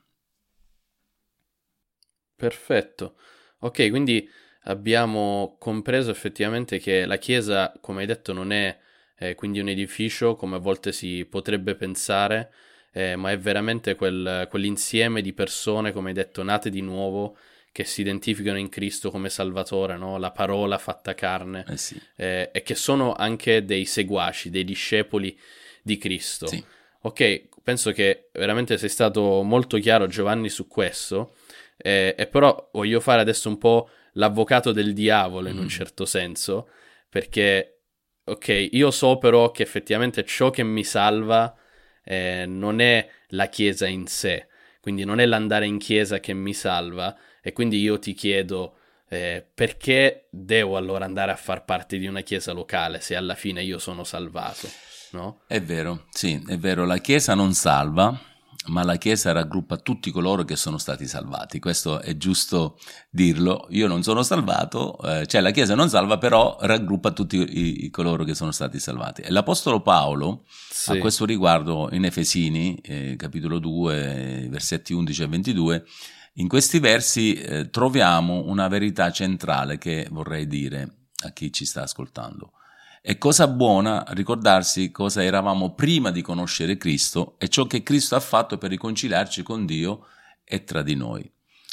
Perfetto. 2.35 3.15
Ok, 3.59 3.89
quindi 3.89 4.27
abbiamo 4.63 5.55
compreso 5.59 6.11
effettivamente 6.11 6.79
che 6.79 7.05
la 7.05 7.17
chiesa, 7.17 7.71
come 7.79 8.01
hai 8.01 8.07
detto, 8.07 8.33
non 8.33 8.51
è 8.51 8.77
eh, 9.17 9.35
quindi 9.35 9.59
un 9.59 9.69
edificio 9.69 10.35
come 10.35 10.55
a 10.55 10.59
volte 10.59 10.91
si 10.91 11.25
potrebbe 11.25 11.75
pensare, 11.75 12.51
eh, 12.93 13.15
ma 13.15 13.31
è 13.31 13.37
veramente 13.37 13.95
quel, 13.95 14.47
quell'insieme 14.49 15.21
di 15.21 15.33
persone, 15.33 15.91
come 15.91 16.09
hai 16.09 16.15
detto, 16.15 16.43
nate 16.43 16.69
di 16.69 16.81
nuovo, 16.81 17.35
che 17.71 17.83
si 17.85 18.01
identificano 18.01 18.59
in 18.59 18.69
Cristo 18.69 19.09
come 19.09 19.29
Salvatore, 19.29 19.97
no? 19.97 20.19
la 20.19 20.29
parola 20.29 20.77
fatta 20.77 21.15
carne, 21.15 21.65
eh 21.67 21.75
sì. 21.75 21.99
eh, 22.15 22.51
e 22.53 22.61
che 22.61 22.75
sono 22.75 23.13
anche 23.13 23.65
dei 23.65 23.85
seguaci, 23.85 24.51
dei 24.51 24.63
discepoli 24.63 25.37
di 25.81 25.97
Cristo. 25.97 26.45
Sì. 26.45 26.63
Ok, 27.01 27.49
penso 27.63 27.91
che 27.91 28.29
veramente 28.33 28.77
sei 28.77 28.89
stato 28.89 29.41
molto 29.41 29.77
chiaro 29.77 30.05
Giovanni 30.05 30.49
su 30.49 30.67
questo, 30.67 31.33
eh, 31.77 32.13
e 32.15 32.27
però 32.27 32.69
voglio 32.73 32.99
fare 32.99 33.21
adesso 33.21 33.49
un 33.49 33.57
po' 33.57 33.89
l'avvocato 34.13 34.71
del 34.71 34.93
diavolo 34.93 35.49
in 35.49 35.55
mm. 35.55 35.61
un 35.61 35.67
certo 35.67 36.05
senso, 36.05 36.69
perché 37.09 37.79
ok, 38.23 38.69
io 38.71 38.91
so 38.91 39.17
però 39.17 39.49
che 39.49 39.63
effettivamente 39.63 40.23
ciò 40.23 40.51
che 40.51 40.63
mi 40.63 40.83
salva 40.83 41.57
eh, 42.03 42.45
non 42.47 42.79
è 42.79 43.07
la 43.29 43.47
chiesa 43.47 43.87
in 43.87 44.07
sé, 44.07 44.47
quindi 44.79 45.03
non 45.03 45.19
è 45.19 45.25
l'andare 45.25 45.65
in 45.65 45.77
chiesa 45.77 46.19
che 46.19 46.33
mi 46.33 46.53
salva 46.53 47.15
e 47.41 47.53
quindi 47.53 47.79
io 47.79 47.99
ti 47.99 48.13
chiedo 48.13 48.77
eh, 49.09 49.45
perché 49.53 50.27
devo 50.29 50.77
allora 50.77 51.05
andare 51.05 51.31
a 51.31 51.35
far 51.35 51.65
parte 51.65 51.97
di 51.97 52.07
una 52.07 52.21
chiesa 52.21 52.51
locale 52.51 52.99
se 52.99 53.15
alla 53.15 53.35
fine 53.35 53.63
io 53.63 53.77
sono 53.77 54.03
salvato, 54.03 54.67
no? 55.11 55.41
È 55.47 55.61
vero, 55.61 56.07
sì, 56.09 56.41
è 56.47 56.57
vero, 56.57 56.85
la 56.85 56.97
chiesa 56.97 57.33
non 57.35 57.53
salva, 57.53 58.19
ma 58.67 58.83
la 58.83 58.95
Chiesa 58.95 59.31
raggruppa 59.31 59.77
tutti 59.77 60.11
coloro 60.11 60.43
che 60.43 60.55
sono 60.55 60.77
stati 60.77 61.07
salvati. 61.07 61.59
Questo 61.59 61.99
è 61.99 62.15
giusto 62.15 62.79
dirlo. 63.09 63.67
Io 63.71 63.87
non 63.87 64.03
sono 64.03 64.23
salvato, 64.23 64.97
eh, 65.01 65.25
cioè 65.27 65.41
la 65.41 65.51
Chiesa 65.51 65.75
non 65.75 65.89
salva, 65.89 66.17
però 66.17 66.57
raggruppa 66.61 67.11
tutti 67.11 67.37
i, 67.37 67.85
i 67.85 67.89
coloro 67.89 68.23
che 68.23 68.35
sono 68.35 68.51
stati 68.51 68.79
salvati. 68.79 69.21
E 69.21 69.31
l'Apostolo 69.31 69.81
Paolo, 69.81 70.45
sì. 70.47 70.91
a 70.91 70.97
questo 70.99 71.25
riguardo, 71.25 71.89
in 71.91 72.05
Efesini, 72.05 72.75
eh, 72.75 73.15
capitolo 73.17 73.59
2, 73.59 74.47
versetti 74.49 74.93
11 74.93 75.23
e 75.23 75.27
22, 75.27 75.85
in 76.37 76.47
questi 76.47 76.79
versi 76.79 77.33
eh, 77.33 77.69
troviamo 77.69 78.43
una 78.45 78.67
verità 78.67 79.11
centrale 79.11 79.77
che 79.77 80.07
vorrei 80.09 80.47
dire 80.47 81.07
a 81.25 81.31
chi 81.31 81.51
ci 81.51 81.65
sta 81.65 81.83
ascoltando. 81.83 82.53
È 83.05 83.17
cosa 83.17 83.49
buona 83.49 84.05
ricordarsi 84.11 84.89
cosa 84.89 85.21
eravamo 85.21 85.73
prima 85.73 86.09
di 86.09 86.21
conoscere 86.21 86.77
Cristo 86.77 87.35
e 87.37 87.49
ciò 87.49 87.67
che 87.67 87.83
Cristo 87.83 88.15
ha 88.15 88.21
fatto 88.21 88.57
per 88.57 88.69
riconciliarci 88.69 89.43
con 89.43 89.65
Dio 89.65 90.05
e 90.45 90.63
tra 90.63 90.81
di 90.81 90.95
noi. 90.95 91.29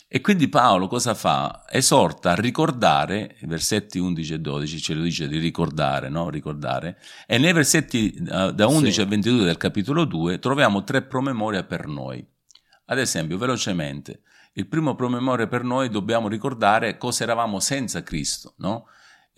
E 0.09 0.21
quindi 0.21 0.49
Paolo 0.49 0.89
cosa 0.89 1.15
fa? 1.15 1.63
Esorta 1.71 2.33
a 2.33 2.35
ricordare, 2.35 3.37
i 3.43 3.47
versetti 3.47 4.01
11 4.01 4.35
e 4.35 4.41
12 4.41 4.81
ce 4.81 4.95
lo 4.95 5.03
dice 5.03 5.29
di 5.29 5.39
ricordare, 5.39 6.09
no? 6.09 6.31
Ricordare. 6.31 6.99
E 7.29 7.39
nei 7.39 7.53
versetti 7.53 8.13
uh, 8.19 8.51
da 8.51 8.67
11 8.67 8.93
sì. 8.93 9.01
a 9.01 9.05
22 9.05 9.45
del 9.45 9.57
capitolo 9.57 10.05
2 10.07 10.41
troviamo 10.41 10.83
tre 10.83 11.03
promemoria 11.03 11.63
per 11.63 11.87
noi. 11.87 12.27
Ad 12.87 12.99
esempio, 12.99 13.39
velocemente, 13.39 14.23
il 14.55 14.67
primo 14.67 14.97
promemoria 14.97 15.47
per 15.47 15.63
noi 15.63 15.91
dobbiamo 15.91 16.27
ricordare 16.27 16.99
cosa 16.99 17.23
eravamo 17.23 17.61
senza 17.61 18.03
Cristo, 18.03 18.55
no? 18.57 18.87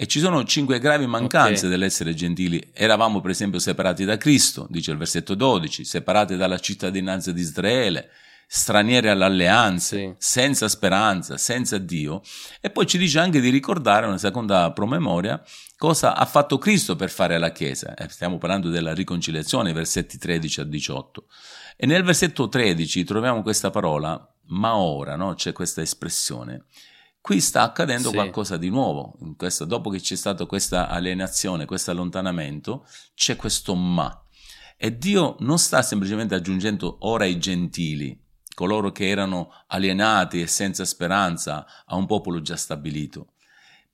E 0.02 0.09
ci 0.09 0.18
sono 0.18 0.42
cinque 0.42 0.80
gravi 0.80 1.06
mancanze 1.06 1.66
okay. 1.66 1.71
dell'essere 1.71 2.12
gentili. 2.12 2.73
Eravamo 2.75 3.21
per 3.21 3.30
esempio 3.30 3.61
separati 3.61 4.04
da 4.04 4.16
Cristo, 4.16 4.66
dice 4.68 4.90
il 4.90 4.97
versetto 4.97 5.37
12, 5.37 5.85
separati 5.85 6.35
dalla 6.35 6.59
cittadinanza 6.59 7.30
di 7.30 7.40
Israele, 7.40 8.11
stranieri 8.49 9.11
all'alleanza, 9.11 9.94
sì. 9.94 10.12
senza 10.18 10.66
speranza, 10.66 11.37
senza 11.37 11.78
Dio. 11.78 12.21
E 12.61 12.71
poi 12.71 12.85
ci 12.88 12.99
dice 12.99 13.21
anche 13.21 13.40
di 13.40 13.49
ricordare 13.49 14.06
una 14.06 14.18
seconda 14.18 14.73
promemoria 14.73 15.40
cosa 15.76 16.16
ha 16.16 16.26
fatto 16.26 16.59
Cristo 16.59 16.97
per 16.97 17.09
fare 17.09 17.37
alla 17.37 17.52
Chiesa. 17.52 17.94
Eh, 17.94 18.09
stiamo 18.09 18.38
parlando 18.38 18.71
della 18.71 18.94
riconciliazione, 18.94 19.73
versetti 19.73 20.18
13 20.18 20.62
a 20.62 20.64
18. 20.64 21.26
E 21.76 21.87
nel 21.87 22.02
versetto 22.02 22.49
13 22.49 23.04
troviamo 23.04 23.40
questa 23.42 23.71
parola, 23.71 24.21
ma 24.47 24.75
ora, 24.75 25.14
no? 25.14 25.35
c'è 25.35 25.52
questa 25.52 25.80
espressione. 25.80 26.64
Qui 27.23 27.41
sta 27.41 27.62
accadendo 27.62 28.09
sì. 28.09 28.14
qualcosa 28.17 28.57
di 28.57 28.69
nuovo. 28.69 29.17
Questo, 29.37 29.64
dopo 29.64 29.91
che 29.91 30.00
c'è 30.00 30.17
stata 30.17 30.45
questa 30.45 30.88
alienazione, 30.88 31.67
questo 31.67 31.93
allontanamento, 31.93 32.85
c'è 33.14 33.37
questo 33.37 33.76
ma. 33.76 34.26
E 34.76 34.99
Dio 34.99 35.37
non 35.38 35.61
sta 35.61 35.83
semplicemente 35.83 36.35
aggiungendo 36.35 36.97
ora 37.02 37.25
i 37.25 37.38
gentili, 37.38 38.21
coloro 38.55 38.91
che 38.91 39.09
erano 39.09 39.52
alienati 39.69 40.41
e 40.41 40.49
senza 40.49 40.85
speranza 40.85 41.64
a 41.87 41.95
un 41.95 42.07
popolo 42.07 42.43
già 42.43 42.57
stabilito. 42.57 43.35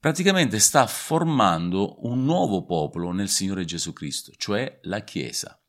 Praticamente 0.00 0.58
sta 0.58 0.86
formando 0.86 2.06
un 2.08 2.24
nuovo 2.24 2.64
popolo 2.64 3.12
nel 3.12 3.28
Signore 3.28 3.66
Gesù 3.66 3.92
Cristo, 3.92 4.32
cioè 4.38 4.78
la 4.84 5.00
Chiesa. 5.00 5.60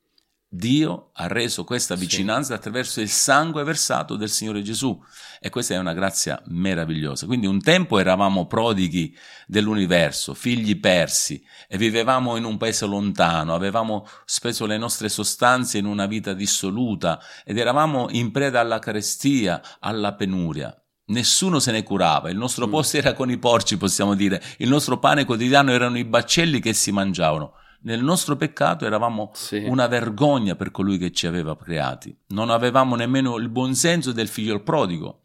Dio 0.52 1.12
ha 1.14 1.28
reso 1.28 1.64
questa 1.64 1.94
vicinanza 1.94 2.54
sì. 2.54 2.54
attraverso 2.54 3.02
il 3.02 3.10
sangue 3.10 3.64
versato 3.64 4.16
del 4.16 4.32
Signore 4.32 4.64
Gesù 4.64 5.00
e 5.40 5.52
questa 5.52 5.76
è 5.76 5.78
una 5.78 5.94
grazia 5.94 6.42
meravigliosa. 6.48 7.28
Quindi 7.28 7.46
un 7.46 7.62
tempo 7.62 8.00
eravamo 8.00 8.48
prodighi 8.48 9.16
dell'universo, 9.46 10.34
figli 10.34 10.80
persi 10.80 11.40
e 11.68 11.78
vivevamo 11.78 12.36
in 12.36 12.46
un 12.46 12.58
paese 12.58 12.88
lontano, 12.88 13.54
avevamo 13.54 14.08
speso 14.26 14.66
le 14.66 14.80
nostre 14.80 15.08
sostanze 15.08 15.78
in 15.78 15.86
una 15.86 16.08
vita 16.08 16.34
dissoluta 16.34 17.22
ed 17.46 17.60
eravamo 17.60 18.08
in 18.10 18.32
preda 18.32 18.60
alla 18.60 18.80
carestia, 18.80 19.62
alla 19.80 20.16
penuria. 20.16 20.76
Nessuno 21.10 21.60
se 21.60 21.72
ne 21.72 21.84
curava, 21.84 22.32
il 22.32 22.38
nostro 22.38 22.68
mm. 22.68 22.72
posto 22.72 22.98
era 22.98 23.14
con 23.14 23.30
i 23.30 23.38
porci, 23.38 23.78
possiamo 23.78 24.16
dire, 24.16 24.42
il 24.58 24.70
nostro 24.70 24.98
pane 24.98 25.26
quotidiano 25.26 25.72
erano 25.72 26.00
i 26.00 26.06
baccelli 26.06 26.60
che 26.60 26.74
si 26.74 26.92
mangiavano. 26.92 27.54
Nel 27.82 28.04
nostro 28.04 28.36
peccato 28.36 28.86
eravamo 28.86 29.32
sì. 29.34 29.64
una 29.66 29.88
vergogna 29.88 30.56
per 30.56 30.70
colui 30.72 30.98
che 30.98 31.12
ci 31.12 31.28
aveva 31.28 31.56
creati. 31.56 32.16
Non 32.28 32.50
avevamo 32.50 32.96
nemmeno 32.96 33.38
il 33.38 33.48
buonsenso 33.48 34.12
del 34.12 34.28
figlio 34.28 34.62
prodigo, 34.62 35.22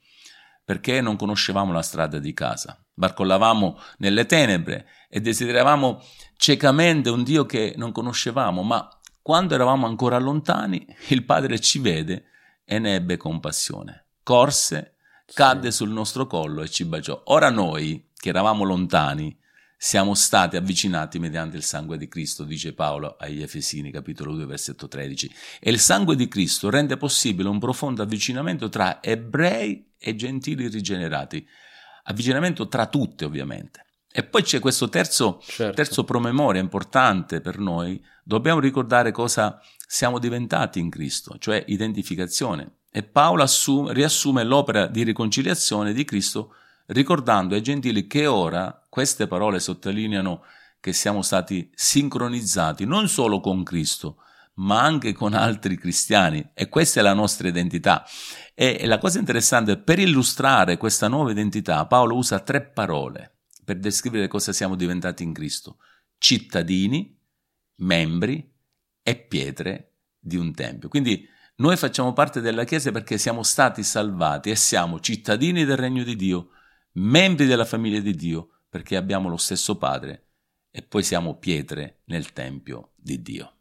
perché 0.64 1.00
non 1.00 1.16
conoscevamo 1.16 1.72
la 1.72 1.82
strada 1.82 2.18
di 2.18 2.32
casa. 2.32 2.78
Barcollavamo 2.94 3.78
nelle 3.98 4.24
tenebre 4.26 4.86
e 5.08 5.20
desideravamo 5.20 6.00
ciecamente 6.36 7.10
un 7.10 7.24
Dio 7.24 7.44
che 7.44 7.74
non 7.76 7.90
conoscevamo, 7.90 8.62
ma 8.62 8.88
quando 9.20 9.54
eravamo 9.54 9.86
ancora 9.86 10.18
lontani, 10.18 10.86
il 11.08 11.24
Padre 11.24 11.58
ci 11.58 11.80
vede 11.80 12.26
e 12.64 12.78
ne 12.78 12.94
ebbe 12.94 13.16
compassione. 13.16 14.06
Corse, 14.22 14.94
cadde 15.32 15.70
sì. 15.70 15.78
sul 15.78 15.90
nostro 15.90 16.26
collo 16.26 16.62
e 16.62 16.68
ci 16.68 16.84
baciò. 16.84 17.20
Ora 17.26 17.50
noi, 17.50 18.10
che 18.14 18.28
eravamo 18.28 18.64
lontani, 18.64 19.36
siamo 19.84 20.14
stati 20.14 20.56
avvicinati 20.56 21.18
mediante 21.18 21.58
il 21.58 21.62
sangue 21.62 21.98
di 21.98 22.08
Cristo, 22.08 22.44
dice 22.44 22.72
Paolo 22.72 23.16
agli 23.18 23.42
Efesini, 23.42 23.90
capitolo 23.90 24.32
2, 24.32 24.46
versetto 24.46 24.88
13. 24.88 25.30
E 25.60 25.70
il 25.70 25.78
sangue 25.78 26.16
di 26.16 26.26
Cristo 26.26 26.70
rende 26.70 26.96
possibile 26.96 27.50
un 27.50 27.58
profondo 27.58 28.00
avvicinamento 28.00 28.70
tra 28.70 29.02
ebrei 29.02 29.92
e 29.98 30.16
gentili 30.16 30.68
rigenerati, 30.68 31.46
avvicinamento 32.04 32.66
tra 32.66 32.86
tutte 32.86 33.26
ovviamente. 33.26 33.84
E 34.10 34.24
poi 34.24 34.42
c'è 34.42 34.58
questo 34.58 34.88
terzo, 34.88 35.42
certo. 35.44 35.74
terzo 35.74 36.02
promemoria 36.04 36.62
importante 36.62 37.42
per 37.42 37.58
noi, 37.58 38.02
dobbiamo 38.22 38.60
ricordare 38.60 39.12
cosa 39.12 39.60
siamo 39.86 40.18
diventati 40.18 40.78
in 40.78 40.88
Cristo, 40.88 41.36
cioè 41.38 41.62
identificazione. 41.66 42.76
E 42.90 43.02
Paolo 43.02 43.42
assume, 43.42 43.92
riassume 43.92 44.44
l'opera 44.44 44.86
di 44.86 45.02
riconciliazione 45.02 45.92
di 45.92 46.04
Cristo 46.04 46.54
ricordando 46.86 47.54
ai 47.54 47.62
gentili 47.62 48.06
che 48.06 48.26
ora 48.26 48.86
queste 48.88 49.26
parole 49.26 49.60
sottolineano 49.60 50.42
che 50.80 50.92
siamo 50.92 51.22
stati 51.22 51.70
sincronizzati 51.74 52.84
non 52.84 53.08
solo 53.08 53.40
con 53.40 53.62
Cristo, 53.62 54.18
ma 54.56 54.82
anche 54.82 55.12
con 55.12 55.34
altri 55.34 55.76
cristiani 55.76 56.50
e 56.54 56.68
questa 56.68 57.00
è 57.00 57.02
la 57.02 57.14
nostra 57.14 57.48
identità. 57.48 58.04
E 58.54 58.86
la 58.86 58.98
cosa 58.98 59.18
interessante, 59.18 59.78
per 59.78 59.98
illustrare 59.98 60.76
questa 60.76 61.08
nuova 61.08 61.30
identità, 61.30 61.86
Paolo 61.86 62.16
usa 62.16 62.40
tre 62.40 62.62
parole 62.62 63.38
per 63.64 63.78
descrivere 63.78 64.28
cosa 64.28 64.52
siamo 64.52 64.76
diventati 64.76 65.22
in 65.22 65.32
Cristo. 65.32 65.78
Cittadini, 66.18 67.18
membri 67.76 68.52
e 69.02 69.16
pietre 69.16 69.92
di 70.18 70.36
un 70.36 70.54
tempio. 70.54 70.88
Quindi 70.88 71.26
noi 71.56 71.76
facciamo 71.76 72.12
parte 72.12 72.40
della 72.40 72.64
Chiesa 72.64 72.90
perché 72.92 73.18
siamo 73.18 73.42
stati 73.42 73.82
salvati 73.82 74.50
e 74.50 74.56
siamo 74.56 75.00
cittadini 75.00 75.64
del 75.64 75.76
regno 75.76 76.02
di 76.02 76.16
Dio, 76.16 76.50
membri 76.94 77.46
della 77.46 77.64
famiglia 77.64 78.00
di 78.00 78.14
Dio, 78.14 78.50
perché 78.68 78.96
abbiamo 78.96 79.28
lo 79.28 79.36
stesso 79.36 79.76
Padre 79.78 80.26
e 80.70 80.82
poi 80.82 81.02
siamo 81.02 81.38
pietre 81.38 82.00
nel 82.06 82.32
Tempio 82.32 82.92
di 82.96 83.22
Dio. 83.22 83.52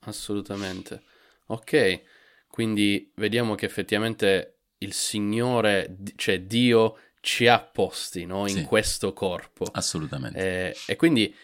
Assolutamente. 0.00 1.02
Ok, 1.46 2.02
quindi 2.48 3.12
vediamo 3.16 3.54
che 3.54 3.66
effettivamente 3.66 4.60
il 4.78 4.92
Signore, 4.92 5.98
cioè 6.16 6.42
Dio, 6.42 6.98
ci 7.20 7.46
ha 7.46 7.60
posti 7.60 8.24
no? 8.24 8.46
in 8.46 8.58
sì, 8.58 8.62
questo 8.62 9.12
corpo. 9.12 9.66
Assolutamente. 9.72 10.38
Eh, 10.38 10.76
e 10.86 10.96
quindi 10.96 11.34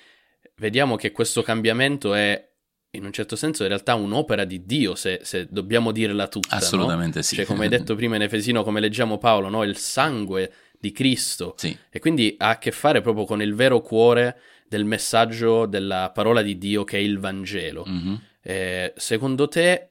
vediamo 0.57 0.97
che 0.97 1.13
questo 1.13 1.43
cambiamento 1.43 2.15
è 2.15 2.53
in 2.95 3.05
un 3.05 3.13
certo 3.13 3.37
senso 3.37 3.63
in 3.63 3.69
realtà 3.69 3.95
un'opera 3.95 4.45
di 4.45 4.65
Dio, 4.65 4.95
se, 4.95 5.21
se 5.23 5.47
dobbiamo 5.51 5.93
dirla 5.93 6.29
tutta. 6.29 6.57
Assolutamente 6.57 7.19
no? 7.19 7.25
sì. 7.25 7.37
Cioè, 7.37 7.45
come 7.45 7.65
hai 7.65 7.69
detto 7.69 7.95
prima 7.97 8.17
in 8.17 8.23
Efesino, 8.23 8.63
come 8.63 8.81
leggiamo 8.81 9.19
Paolo, 9.19 9.49
no? 9.49 9.63
il 9.63 9.77
sangue 9.77 10.53
di 10.79 10.93
Cristo. 10.93 11.55
Sì. 11.57 11.77
E 11.91 11.99
quindi 11.99 12.35
ha 12.39 12.51
a 12.51 12.59
che 12.59 12.71
fare 12.71 13.01
proprio 13.01 13.25
con 13.25 13.41
il 13.43 13.55
vero 13.55 13.81
cuore 13.81 14.39
del 14.69 14.85
messaggio 14.85 15.67
della 15.67 16.11
parola 16.13 16.43
di 16.43 16.59
Dio 16.59 16.85
che 16.85 16.99
è 16.99 17.01
il 17.01 17.19
Vangelo. 17.19 17.85
Mm-hmm. 17.89 18.15
Eh, 18.43 18.93
secondo 18.97 19.49
te, 19.49 19.89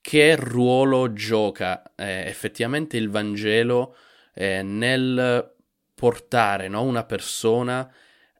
che 0.00 0.34
ruolo 0.36 1.12
gioca 1.12 1.82
eh, 1.94 2.24
effettivamente 2.26 2.96
il 2.96 3.08
Vangelo 3.08 3.96
eh, 4.34 4.62
nel 4.62 5.54
portare 5.94 6.68
no, 6.68 6.82
una 6.82 7.04
persona 7.04 7.88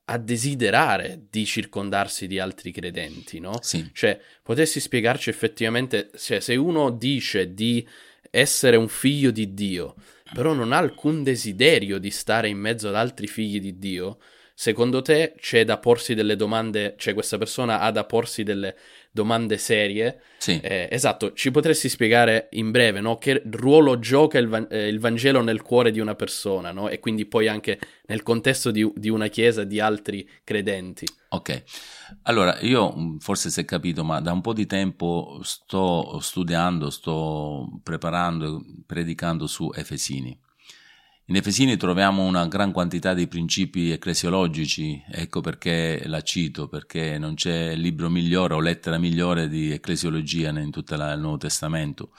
a 0.04 0.18
desiderare 0.18 1.26
di 1.30 1.44
circondarsi 1.44 2.26
di 2.26 2.38
altri 2.38 2.72
credenti, 2.72 3.38
no? 3.38 3.58
Sì. 3.62 3.88
Cioè, 3.92 4.20
potessi 4.42 4.80
spiegarci 4.80 5.30
effettivamente, 5.30 6.10
cioè, 6.16 6.40
se 6.40 6.56
uno 6.56 6.90
dice 6.90 7.54
di 7.54 7.86
essere 8.30 8.76
un 8.76 8.88
figlio 8.88 9.30
di 9.30 9.54
Dio, 9.54 9.94
però 10.32 10.54
non 10.54 10.72
ha 10.72 10.78
alcun 10.78 11.22
desiderio 11.22 11.98
di 11.98 12.10
stare 12.10 12.48
in 12.48 12.58
mezzo 12.58 12.88
ad 12.88 12.96
altri 12.96 13.26
figli 13.26 13.60
di 13.60 13.78
Dio, 13.78 14.18
secondo 14.54 15.02
te 15.02 15.34
c'è 15.38 15.64
da 15.64 15.78
porsi 15.78 16.14
delle 16.14 16.36
domande, 16.36 16.94
cioè 16.96 17.14
questa 17.14 17.38
persona 17.38 17.80
ha 17.80 17.90
da 17.90 18.04
porsi 18.04 18.42
delle 18.42 18.76
domande 19.12 19.58
serie. 19.58 20.20
Sì. 20.38 20.58
Eh, 20.60 20.88
esatto, 20.90 21.34
ci 21.34 21.50
potresti 21.50 21.88
spiegare 21.88 22.48
in 22.52 22.70
breve 22.70 23.00
no? 23.00 23.18
che 23.18 23.42
ruolo 23.50 23.98
gioca 23.98 24.38
il, 24.38 24.48
van- 24.48 24.66
eh, 24.70 24.88
il, 24.88 24.98
Vangelo 24.98 25.42
nel 25.42 25.62
cuore 25.62 25.92
di 25.92 26.00
una 26.00 26.16
persona 26.16 26.72
no? 26.72 26.88
e 26.88 26.98
quindi 26.98 27.26
poi 27.26 27.46
anche 27.46 27.78
nel 28.06 28.22
contesto 28.22 28.70
di, 28.70 28.90
di 28.96 29.10
una 29.10 29.28
chiesa 29.28 29.62
di 29.62 29.78
altri 29.78 30.28
credenti. 30.42 31.06
Ok, 31.28 31.62
allora 32.22 32.58
io 32.60 32.92
mm, 32.96 33.18
forse 33.18 33.50
si 33.50 33.60
è 33.60 33.64
capito, 33.64 34.02
ma 34.02 34.20
da 34.20 34.32
un 34.32 34.40
po' 34.40 34.54
di 34.54 34.66
tempo 34.66 35.38
sto 35.42 36.18
studiando, 36.18 36.90
sto 36.90 37.80
preparando, 37.82 38.64
predicando 38.86 39.46
su 39.46 39.70
Efesini. 39.74 40.36
In 41.32 41.38
Efesini 41.38 41.78
troviamo 41.78 42.24
una 42.24 42.46
gran 42.46 42.72
quantità 42.72 43.14
di 43.14 43.26
principi 43.26 43.90
ecclesiologici, 43.90 45.02
ecco 45.10 45.40
perché 45.40 46.02
la 46.04 46.20
cito, 46.20 46.68
perché 46.68 47.16
non 47.16 47.36
c'è 47.36 47.74
libro 47.74 48.10
migliore 48.10 48.52
o 48.52 48.60
lettera 48.60 48.98
migliore 48.98 49.48
di 49.48 49.70
ecclesiologia 49.72 50.50
in 50.50 50.70
tutto 50.70 50.94
il 50.94 51.14
Nuovo 51.16 51.38
Testamento. 51.38 52.10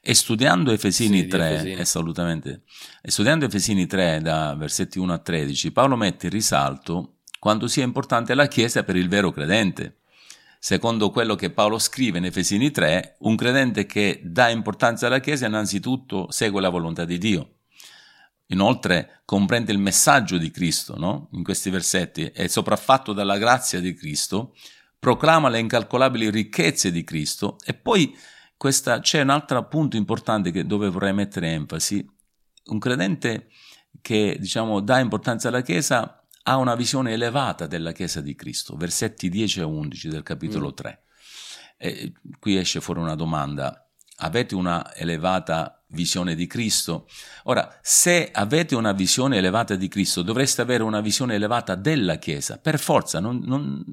E 0.00 0.14
studiando 0.14 0.72
Efesini 0.72 1.20
sì, 1.20 1.26
3, 1.26 1.50
Efesini. 1.50 1.78
assolutamente, 1.78 2.62
e 3.02 3.10
studiando 3.10 3.44
Efesini 3.44 3.86
3 3.86 4.22
da 4.22 4.54
versetti 4.54 4.98
1 4.98 5.12
a 5.12 5.18
13, 5.18 5.70
Paolo 5.70 5.96
mette 5.96 6.28
in 6.28 6.32
risalto 6.32 7.16
quanto 7.38 7.66
sia 7.66 7.84
importante 7.84 8.32
la 8.32 8.48
Chiesa 8.48 8.82
per 8.82 8.96
il 8.96 9.10
vero 9.10 9.30
credente. 9.30 9.98
Secondo 10.58 11.10
quello 11.10 11.34
che 11.34 11.50
Paolo 11.50 11.78
scrive 11.78 12.16
in 12.16 12.24
Efesini 12.24 12.70
3, 12.70 13.16
un 13.18 13.36
credente 13.36 13.84
che 13.84 14.22
dà 14.24 14.48
importanza 14.48 15.08
alla 15.08 15.20
Chiesa 15.20 15.44
innanzitutto 15.44 16.30
segue 16.30 16.62
la 16.62 16.70
volontà 16.70 17.04
di 17.04 17.18
Dio 17.18 17.48
Inoltre 18.54 19.22
comprende 19.24 19.72
il 19.72 19.78
messaggio 19.78 20.38
di 20.38 20.50
Cristo 20.50 20.96
no? 20.96 21.28
in 21.32 21.42
questi 21.42 21.70
versetti 21.70 22.26
e 22.26 22.48
sopraffatto 22.48 23.12
dalla 23.12 23.36
grazia 23.36 23.80
di 23.80 23.94
Cristo, 23.94 24.54
proclama 24.98 25.48
le 25.48 25.58
incalcolabili 25.58 26.30
ricchezze 26.30 26.92
di 26.92 27.02
Cristo 27.02 27.58
e 27.64 27.74
poi 27.74 28.16
questa, 28.56 29.00
c'è 29.00 29.20
un 29.20 29.30
altro 29.30 29.66
punto 29.66 29.96
importante 29.96 30.52
che, 30.52 30.64
dove 30.64 30.88
vorrei 30.88 31.12
mettere 31.12 31.52
enfasi. 31.52 32.08
Un 32.66 32.78
credente 32.78 33.48
che 34.00 34.36
diciamo, 34.38 34.80
dà 34.80 35.00
importanza 35.00 35.48
alla 35.48 35.60
Chiesa 35.60 36.24
ha 36.44 36.56
una 36.56 36.76
visione 36.76 37.12
elevata 37.12 37.66
della 37.66 37.92
Chiesa 37.92 38.20
di 38.20 38.34
Cristo, 38.34 38.76
versetti 38.76 39.28
10 39.28 39.60
e 39.60 39.64
11 39.64 40.08
del 40.08 40.22
capitolo 40.22 40.68
mm. 40.68 40.74
3. 40.74 41.02
E 41.76 42.12
qui 42.38 42.56
esce 42.56 42.80
fuori 42.80 43.00
una 43.00 43.16
domanda. 43.16 43.86
Avete 44.18 44.54
una 44.54 44.94
elevata 44.94 45.83
visione 45.94 46.34
di 46.34 46.46
Cristo. 46.46 47.06
Ora, 47.44 47.78
se 47.80 48.28
avete 48.32 48.74
una 48.74 48.92
visione 48.92 49.38
elevata 49.38 49.74
di 49.76 49.88
Cristo, 49.88 50.22
dovreste 50.22 50.60
avere 50.60 50.82
una 50.82 51.00
visione 51.00 51.34
elevata 51.34 51.74
della 51.74 52.16
Chiesa, 52.16 52.58
per 52.58 52.78
forza, 52.78 53.20
non, 53.20 53.40
non, 53.44 53.84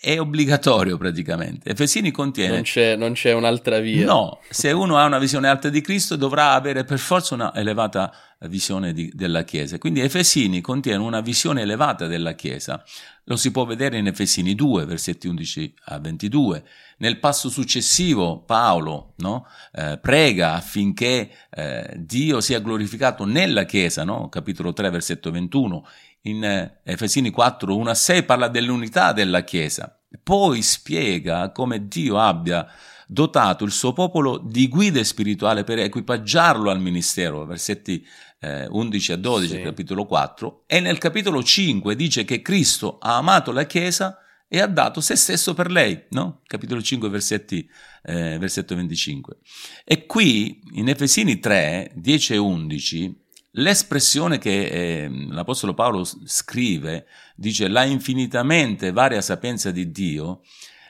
è 0.00 0.18
obbligatorio 0.18 0.98
praticamente. 0.98 1.70
Efesini 1.70 2.10
contiene... 2.10 2.54
Non 2.54 2.62
c'è, 2.62 2.96
non 2.96 3.12
c'è, 3.12 3.32
un'altra 3.32 3.78
via. 3.78 4.04
No, 4.04 4.40
se 4.50 4.72
uno 4.72 4.98
ha 4.98 5.06
una 5.06 5.18
visione 5.18 5.48
alta 5.48 5.68
di 5.68 5.80
Cristo 5.80 6.16
dovrà 6.16 6.52
avere 6.52 6.84
per 6.84 6.98
forza 6.98 7.34
una 7.34 7.54
elevata 7.54 8.12
visione 8.48 8.92
di, 8.92 9.10
della 9.14 9.44
Chiesa. 9.44 9.78
Quindi 9.78 10.00
Efesini 10.00 10.60
contiene 10.60 11.02
una 11.02 11.20
visione 11.20 11.62
elevata 11.62 12.06
della 12.06 12.34
Chiesa. 12.34 12.82
Lo 13.24 13.36
si 13.36 13.50
può 13.50 13.64
vedere 13.64 13.98
in 13.98 14.06
Efesini 14.06 14.54
2, 14.54 14.84
versetti 14.84 15.28
11 15.28 15.74
a 15.84 15.98
22. 15.98 16.64
Nel 16.98 17.18
passo 17.18 17.48
successivo 17.48 18.42
Paolo 18.42 19.14
no, 19.16 19.46
eh, 19.72 19.98
prega 20.00 20.54
affinché 20.54 21.30
eh, 21.50 21.94
Dio 21.96 22.40
sia 22.40 22.60
glorificato 22.60 23.24
nella 23.24 23.64
Chiesa, 23.64 24.04
no? 24.04 24.28
capitolo 24.28 24.72
3, 24.72 24.90
versetto 24.90 25.30
21. 25.30 25.86
In 26.22 26.44
eh, 26.44 26.80
Efesini 26.84 27.30
4, 27.30 27.76
1 27.76 27.90
a 27.90 27.94
6 27.94 28.22
parla 28.24 28.48
dell'unità 28.48 29.12
della 29.12 29.42
Chiesa. 29.42 29.98
Poi 30.22 30.62
spiega 30.62 31.50
come 31.50 31.88
Dio 31.88 32.18
abbia 32.18 32.66
dotato 33.06 33.64
il 33.64 33.72
suo 33.72 33.92
popolo 33.92 34.38
di 34.38 34.68
guide 34.68 35.04
spirituali 35.04 35.64
per 35.64 35.78
equipaggiarlo 35.78 36.70
al 36.70 36.80
ministero, 36.80 37.44
versetti 37.44 38.04
eh, 38.44 38.66
11 38.68 39.12
a 39.12 39.16
12, 39.16 39.48
sì. 39.48 39.62
capitolo 39.62 40.04
4, 40.04 40.64
e 40.66 40.80
nel 40.80 40.98
capitolo 40.98 41.42
5 41.42 41.96
dice 41.96 42.24
che 42.24 42.42
Cristo 42.42 42.98
ha 42.98 43.16
amato 43.16 43.52
la 43.52 43.64
Chiesa 43.64 44.18
e 44.48 44.60
ha 44.60 44.66
dato 44.66 45.00
se 45.00 45.16
stesso 45.16 45.54
per 45.54 45.70
lei, 45.70 46.04
no? 46.10 46.42
Capitolo 46.46 46.80
5, 46.80 47.08
versetti, 47.08 47.68
eh, 48.02 48.38
versetto 48.38 48.74
25. 48.74 49.38
E 49.84 50.06
qui, 50.06 50.60
in 50.74 50.88
Efesini 50.88 51.40
3, 51.40 51.92
10 51.94 52.34
e 52.34 52.36
11, 52.36 53.22
l'espressione 53.52 54.38
che 54.38 54.66
eh, 54.66 55.08
l'Apostolo 55.30 55.74
Paolo 55.74 56.04
scrive, 56.24 57.06
dice 57.34 57.68
la 57.68 57.84
infinitamente 57.84 58.92
varia 58.92 59.20
sapienza 59.20 59.70
di 59.70 59.90
Dio, 59.90 60.42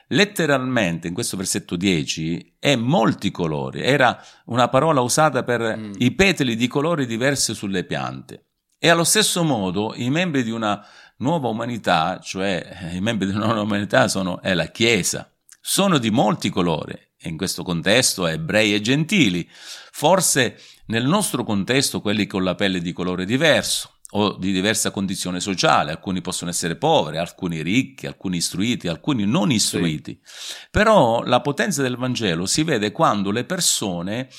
letteralmente 0.07 1.07
in 1.07 1.13
questo 1.13 1.37
versetto 1.37 1.75
10 1.75 2.57
è 2.59 2.75
molti 2.75 3.31
colori, 3.31 3.81
era 3.81 4.21
una 4.45 4.67
parola 4.67 5.01
usata 5.01 5.43
per 5.43 5.77
mm. 5.77 5.93
i 5.97 6.11
petali 6.11 6.55
di 6.55 6.67
colori 6.67 7.05
diversi 7.05 7.53
sulle 7.53 7.83
piante. 7.83 8.45
E 8.77 8.89
allo 8.89 9.03
stesso 9.03 9.43
modo 9.43 9.93
i 9.95 10.09
membri 10.09 10.43
di 10.43 10.51
una 10.51 10.85
nuova 11.17 11.47
umanità, 11.47 12.19
cioè 12.21 12.91
i 12.93 12.99
membri 12.99 13.27
di 13.27 13.33
una 13.33 13.45
nuova 13.45 13.61
umanità 13.61 14.07
sono, 14.07 14.41
è 14.41 14.53
la 14.53 14.67
Chiesa, 14.67 15.31
sono 15.59 15.97
di 15.97 16.11
molti 16.11 16.49
colori, 16.49 16.93
e 16.93 17.29
in 17.29 17.37
questo 17.37 17.63
contesto 17.63 18.27
ebrei 18.27 18.73
e 18.75 18.81
gentili, 18.81 19.49
forse 19.49 20.59
nel 20.87 21.05
nostro 21.05 21.43
contesto 21.43 22.01
quelli 22.01 22.27
con 22.27 22.43
la 22.43 22.53
pelle 22.53 22.79
di 22.79 22.93
colore 22.93 23.25
diverso, 23.25 23.94
o 24.11 24.37
di 24.37 24.51
diversa 24.51 24.91
condizione 24.91 25.39
sociale, 25.39 25.91
alcuni 25.91 26.21
possono 26.21 26.51
essere 26.51 26.75
poveri, 26.75 27.17
alcuni 27.17 27.61
ricchi, 27.61 28.07
alcuni 28.07 28.37
istruiti, 28.37 28.87
alcuni 28.87 29.25
non 29.25 29.51
istruiti. 29.51 30.19
Sì. 30.23 30.55
Però 30.71 31.23
la 31.23 31.41
potenza 31.41 31.81
del 31.81 31.97
Vangelo 31.97 32.45
si 32.45 32.63
vede 32.63 32.91
quando 32.91 33.31
le 33.31 33.45
persone 33.45 34.29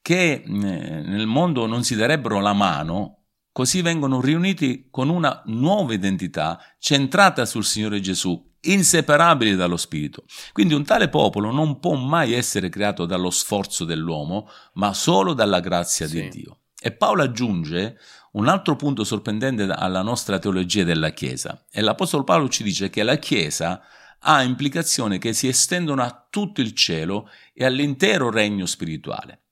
che 0.00 0.44
nel 0.46 1.26
mondo 1.26 1.66
non 1.66 1.82
si 1.82 1.96
darebbero 1.96 2.40
la 2.40 2.52
mano, 2.52 3.24
così 3.50 3.82
vengono 3.82 4.20
riuniti 4.20 4.86
con 4.90 5.08
una 5.08 5.42
nuova 5.46 5.92
identità 5.92 6.60
centrata 6.78 7.44
sul 7.44 7.64
Signore 7.64 8.00
Gesù, 8.00 8.40
inseparabili 8.60 9.56
dallo 9.56 9.76
Spirito. 9.76 10.24
Quindi 10.52 10.74
un 10.74 10.84
tale 10.84 11.08
popolo 11.08 11.50
non 11.50 11.80
può 11.80 11.94
mai 11.94 12.34
essere 12.34 12.68
creato 12.68 13.04
dallo 13.04 13.30
sforzo 13.30 13.84
dell'uomo, 13.84 14.48
ma 14.74 14.94
solo 14.94 15.32
dalla 15.32 15.60
grazia 15.60 16.06
sì. 16.06 16.20
di 16.20 16.28
Dio. 16.28 16.58
E 16.86 16.92
Paolo 16.92 17.24
aggiunge 17.24 17.98
un 18.34 18.46
altro 18.46 18.76
punto 18.76 19.02
sorprendente 19.02 19.64
alla 19.64 20.02
nostra 20.02 20.38
teologia 20.38 20.84
della 20.84 21.10
Chiesa. 21.10 21.64
E 21.68 21.80
l'Apostolo 21.80 22.22
Paolo 22.22 22.48
ci 22.48 22.62
dice 22.62 22.90
che 22.90 23.02
la 23.02 23.16
Chiesa 23.16 23.82
ha 24.20 24.42
implicazioni 24.44 25.18
che 25.18 25.32
si 25.32 25.48
estendono 25.48 26.04
a 26.04 26.26
tutto 26.30 26.60
il 26.60 26.74
cielo 26.74 27.28
e 27.52 27.64
all'intero 27.64 28.30
regno 28.30 28.66
spirituale. 28.66 29.46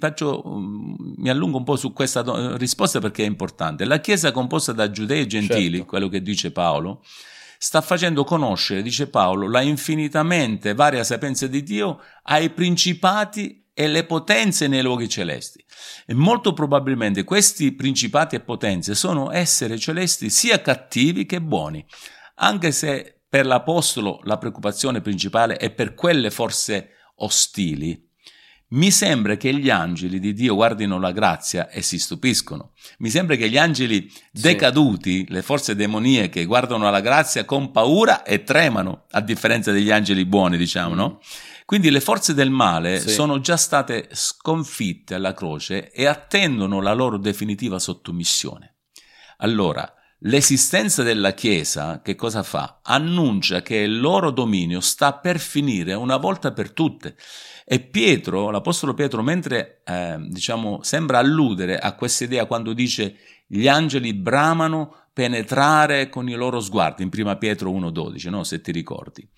Faccio, 0.00 0.42
mm, 0.44 0.94
mi 1.18 1.28
allungo 1.28 1.58
un 1.58 1.64
po' 1.64 1.76
su 1.76 1.92
questa 1.92 2.24
risposta 2.56 2.98
perché 2.98 3.22
è 3.22 3.28
importante. 3.28 3.84
La 3.84 4.00
Chiesa 4.00 4.32
composta 4.32 4.72
da 4.72 4.90
giudei 4.90 5.20
e 5.20 5.26
gentili, 5.28 5.76
certo. 5.76 5.84
quello 5.84 6.08
che 6.08 6.22
dice 6.22 6.50
Paolo, 6.50 7.04
sta 7.56 7.82
facendo 7.82 8.24
conoscere, 8.24 8.82
dice 8.82 9.06
Paolo, 9.06 9.48
la 9.48 9.60
infinitamente 9.60 10.74
varia 10.74 11.04
sapienza 11.04 11.46
di 11.46 11.62
Dio 11.62 12.00
ai 12.24 12.50
principati 12.50 13.63
e 13.74 13.88
le 13.88 14.04
potenze 14.04 14.68
nei 14.68 14.82
luoghi 14.82 15.08
celesti. 15.08 15.62
E 16.06 16.14
molto 16.14 16.52
probabilmente 16.52 17.24
questi 17.24 17.74
principati 17.74 18.36
e 18.36 18.40
potenze 18.40 18.94
sono 18.94 19.32
esseri 19.32 19.78
celesti 19.78 20.30
sia 20.30 20.62
cattivi 20.62 21.26
che 21.26 21.42
buoni, 21.42 21.84
anche 22.36 22.70
se 22.72 23.22
per 23.28 23.44
l'Apostolo 23.46 24.20
la 24.22 24.38
preoccupazione 24.38 25.00
principale 25.00 25.56
è 25.56 25.70
per 25.72 25.94
quelle 25.94 26.30
forze 26.30 26.90
ostili, 27.16 28.03
mi 28.68 28.90
sembra 28.90 29.36
che 29.36 29.54
gli 29.54 29.70
angeli 29.70 30.18
di 30.18 30.32
Dio 30.32 30.54
guardino 30.54 30.98
la 30.98 31.12
grazia 31.12 31.68
e 31.68 31.82
si 31.82 31.98
stupiscono. 31.98 32.72
Mi 32.98 33.10
sembra 33.10 33.36
che 33.36 33.48
gli 33.48 33.58
angeli 33.58 34.10
decaduti, 34.32 35.24
sì. 35.26 35.32
le 35.32 35.42
forze 35.42 35.76
demoniache, 35.76 36.44
guardano 36.44 36.90
la 36.90 37.00
grazia 37.00 37.44
con 37.44 37.70
paura 37.70 38.22
e 38.24 38.42
tremano, 38.42 39.04
a 39.10 39.20
differenza 39.20 39.70
degli 39.70 39.90
angeli 39.90 40.24
buoni, 40.24 40.56
diciamo, 40.56 40.94
no? 40.94 41.20
Quindi 41.64 41.90
le 41.90 42.00
forze 42.00 42.34
del 42.34 42.50
male 42.50 43.00
sì. 43.00 43.10
sono 43.10 43.40
già 43.40 43.56
state 43.56 44.08
sconfitte 44.12 45.14
alla 45.14 45.32
croce 45.32 45.90
e 45.92 46.06
attendono 46.06 46.80
la 46.80 46.92
loro 46.92 47.16
definitiva 47.16 47.78
sottomissione. 47.78 48.74
Allora, 49.38 49.90
L'esistenza 50.26 51.02
della 51.02 51.34
Chiesa 51.34 52.00
che 52.00 52.14
cosa 52.14 52.42
fa? 52.42 52.80
Annuncia 52.82 53.60
che 53.60 53.76
il 53.76 54.00
loro 54.00 54.30
dominio 54.30 54.80
sta 54.80 55.12
per 55.12 55.38
finire 55.38 55.92
una 55.92 56.16
volta 56.16 56.52
per 56.52 56.70
tutte. 56.70 57.14
E 57.66 57.80
Pietro, 57.80 58.50
l'Apostolo 58.50 58.94
Pietro, 58.94 59.22
mentre 59.22 59.82
eh, 59.84 60.16
diciamo, 60.20 60.82
sembra 60.82 61.18
alludere 61.18 61.78
a 61.78 61.92
questa 61.94 62.24
idea 62.24 62.46
quando 62.46 62.72
dice 62.72 63.16
gli 63.46 63.68
angeli 63.68 64.14
bramano 64.14 65.08
penetrare 65.12 66.08
con 66.08 66.26
i 66.26 66.34
loro 66.34 66.58
sguardi, 66.58 67.02
in 67.02 67.10
1 67.12 67.36
Pietro 67.36 67.70
1,12, 67.70 68.30
no? 68.30 68.44
se 68.44 68.62
ti 68.62 68.72
ricordi. 68.72 69.28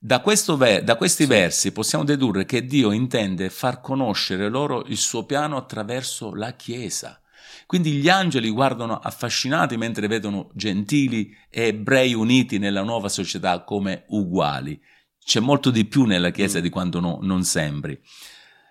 Da, 0.00 0.20
ver- 0.56 0.82
da 0.82 0.96
questi 0.96 1.26
versi 1.26 1.70
possiamo 1.70 2.02
dedurre 2.02 2.44
che 2.44 2.66
Dio 2.66 2.90
intende 2.90 3.50
far 3.50 3.80
conoscere 3.80 4.48
loro 4.48 4.84
il 4.86 4.98
suo 4.98 5.26
piano 5.26 5.56
attraverso 5.56 6.34
la 6.34 6.54
Chiesa. 6.54 7.20
Quindi 7.66 7.92
gli 7.92 8.08
angeli 8.08 8.50
guardano 8.50 8.98
affascinati 8.98 9.76
mentre 9.76 10.06
vedono 10.06 10.50
gentili 10.54 11.34
e 11.48 11.68
ebrei 11.68 12.14
uniti 12.14 12.58
nella 12.58 12.82
nuova 12.82 13.08
società 13.08 13.64
come 13.64 14.04
uguali. 14.08 14.80
C'è 15.24 15.40
molto 15.40 15.70
di 15.70 15.86
più 15.86 16.04
nella 16.04 16.30
Chiesa 16.30 16.60
di 16.60 16.68
quanto 16.68 17.00
no, 17.00 17.18
non 17.22 17.44
sembri. 17.44 17.98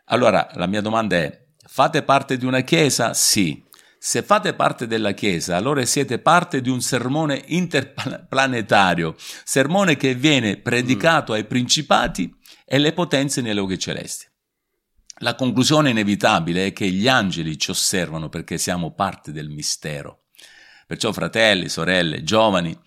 Allora, 0.06 0.50
la 0.54 0.68
mia 0.68 0.82
domanda 0.82 1.16
è, 1.16 1.46
fate 1.66 2.04
parte 2.04 2.38
di 2.38 2.46
una 2.46 2.62
Chiesa? 2.62 3.14
Sì. 3.14 3.64
Se 3.98 4.22
fate 4.22 4.54
parte 4.54 4.86
della 4.86 5.14
Chiesa, 5.14 5.56
allora 5.56 5.84
siete 5.86 6.20
parte 6.20 6.60
di 6.60 6.70
un 6.70 6.82
sermone 6.82 7.42
interplanetario, 7.48 9.16
sermone 9.18 9.96
che 9.96 10.14
viene 10.14 10.58
predicato 10.58 11.32
ai 11.32 11.46
principati 11.46 12.30
e 12.66 12.80
le 12.80 12.92
potenze 12.92 13.40
nei 13.42 13.56
luoghi 13.56 13.80
celesti. 13.80 14.32
La 15.24 15.36
conclusione 15.36 15.92
inevitabile 15.92 16.66
è 16.66 16.74
che 16.74 16.90
gli 16.90 17.08
angeli 17.08 17.58
ci 17.58 17.72
osservano 17.72 18.28
perché 18.28 18.58
siamo 18.58 18.92
parte 18.92 19.32
del 19.32 19.48
mistero. 19.48 20.24
Perciò, 20.86 21.14
fratelli, 21.14 21.70
sorelle, 21.70 22.24
giovani, 22.24 22.78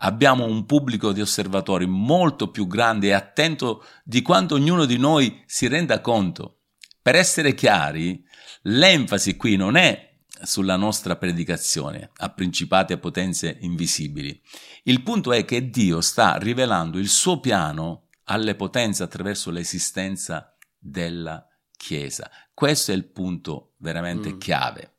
abbiamo 0.00 0.44
un 0.44 0.66
pubblico 0.66 1.12
di 1.12 1.22
osservatori 1.22 1.86
molto 1.86 2.50
più 2.50 2.66
grande 2.66 3.06
e 3.06 3.12
attento 3.12 3.82
di 4.04 4.20
quanto 4.20 4.56
ognuno 4.56 4.84
di 4.84 4.98
noi 4.98 5.42
si 5.46 5.68
renda 5.68 6.02
conto. 6.02 6.64
Per 7.00 7.14
essere 7.14 7.54
chiari, 7.54 8.22
l'enfasi 8.64 9.36
qui 9.36 9.56
non 9.56 9.76
è 9.76 10.18
sulla 10.42 10.76
nostra 10.76 11.16
predicazione 11.16 12.10
a 12.18 12.28
principati 12.28 12.92
e 12.92 12.98
potenze 12.98 13.56
invisibili. 13.62 14.38
Il 14.82 15.02
punto 15.02 15.32
è 15.32 15.46
che 15.46 15.70
Dio 15.70 16.02
sta 16.02 16.36
rivelando 16.36 16.98
il 16.98 17.08
suo 17.08 17.40
piano 17.40 18.08
alle 18.24 18.54
potenze 18.54 19.02
attraverso 19.02 19.50
l'esistenza 19.50 20.54
della 20.78 21.42
Chiesa. 21.76 22.30
Questo 22.52 22.92
è 22.92 22.94
il 22.94 23.04
punto 23.04 23.74
veramente 23.78 24.32
mm. 24.32 24.38
chiave. 24.38 24.90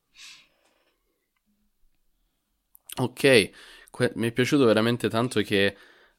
Ok, 2.99 3.49
que- 3.91 4.11
mi 4.15 4.27
è 4.27 4.31
piaciuto 4.31 4.65
veramente 4.65 5.09
tanto 5.09 5.41
che 5.41 5.75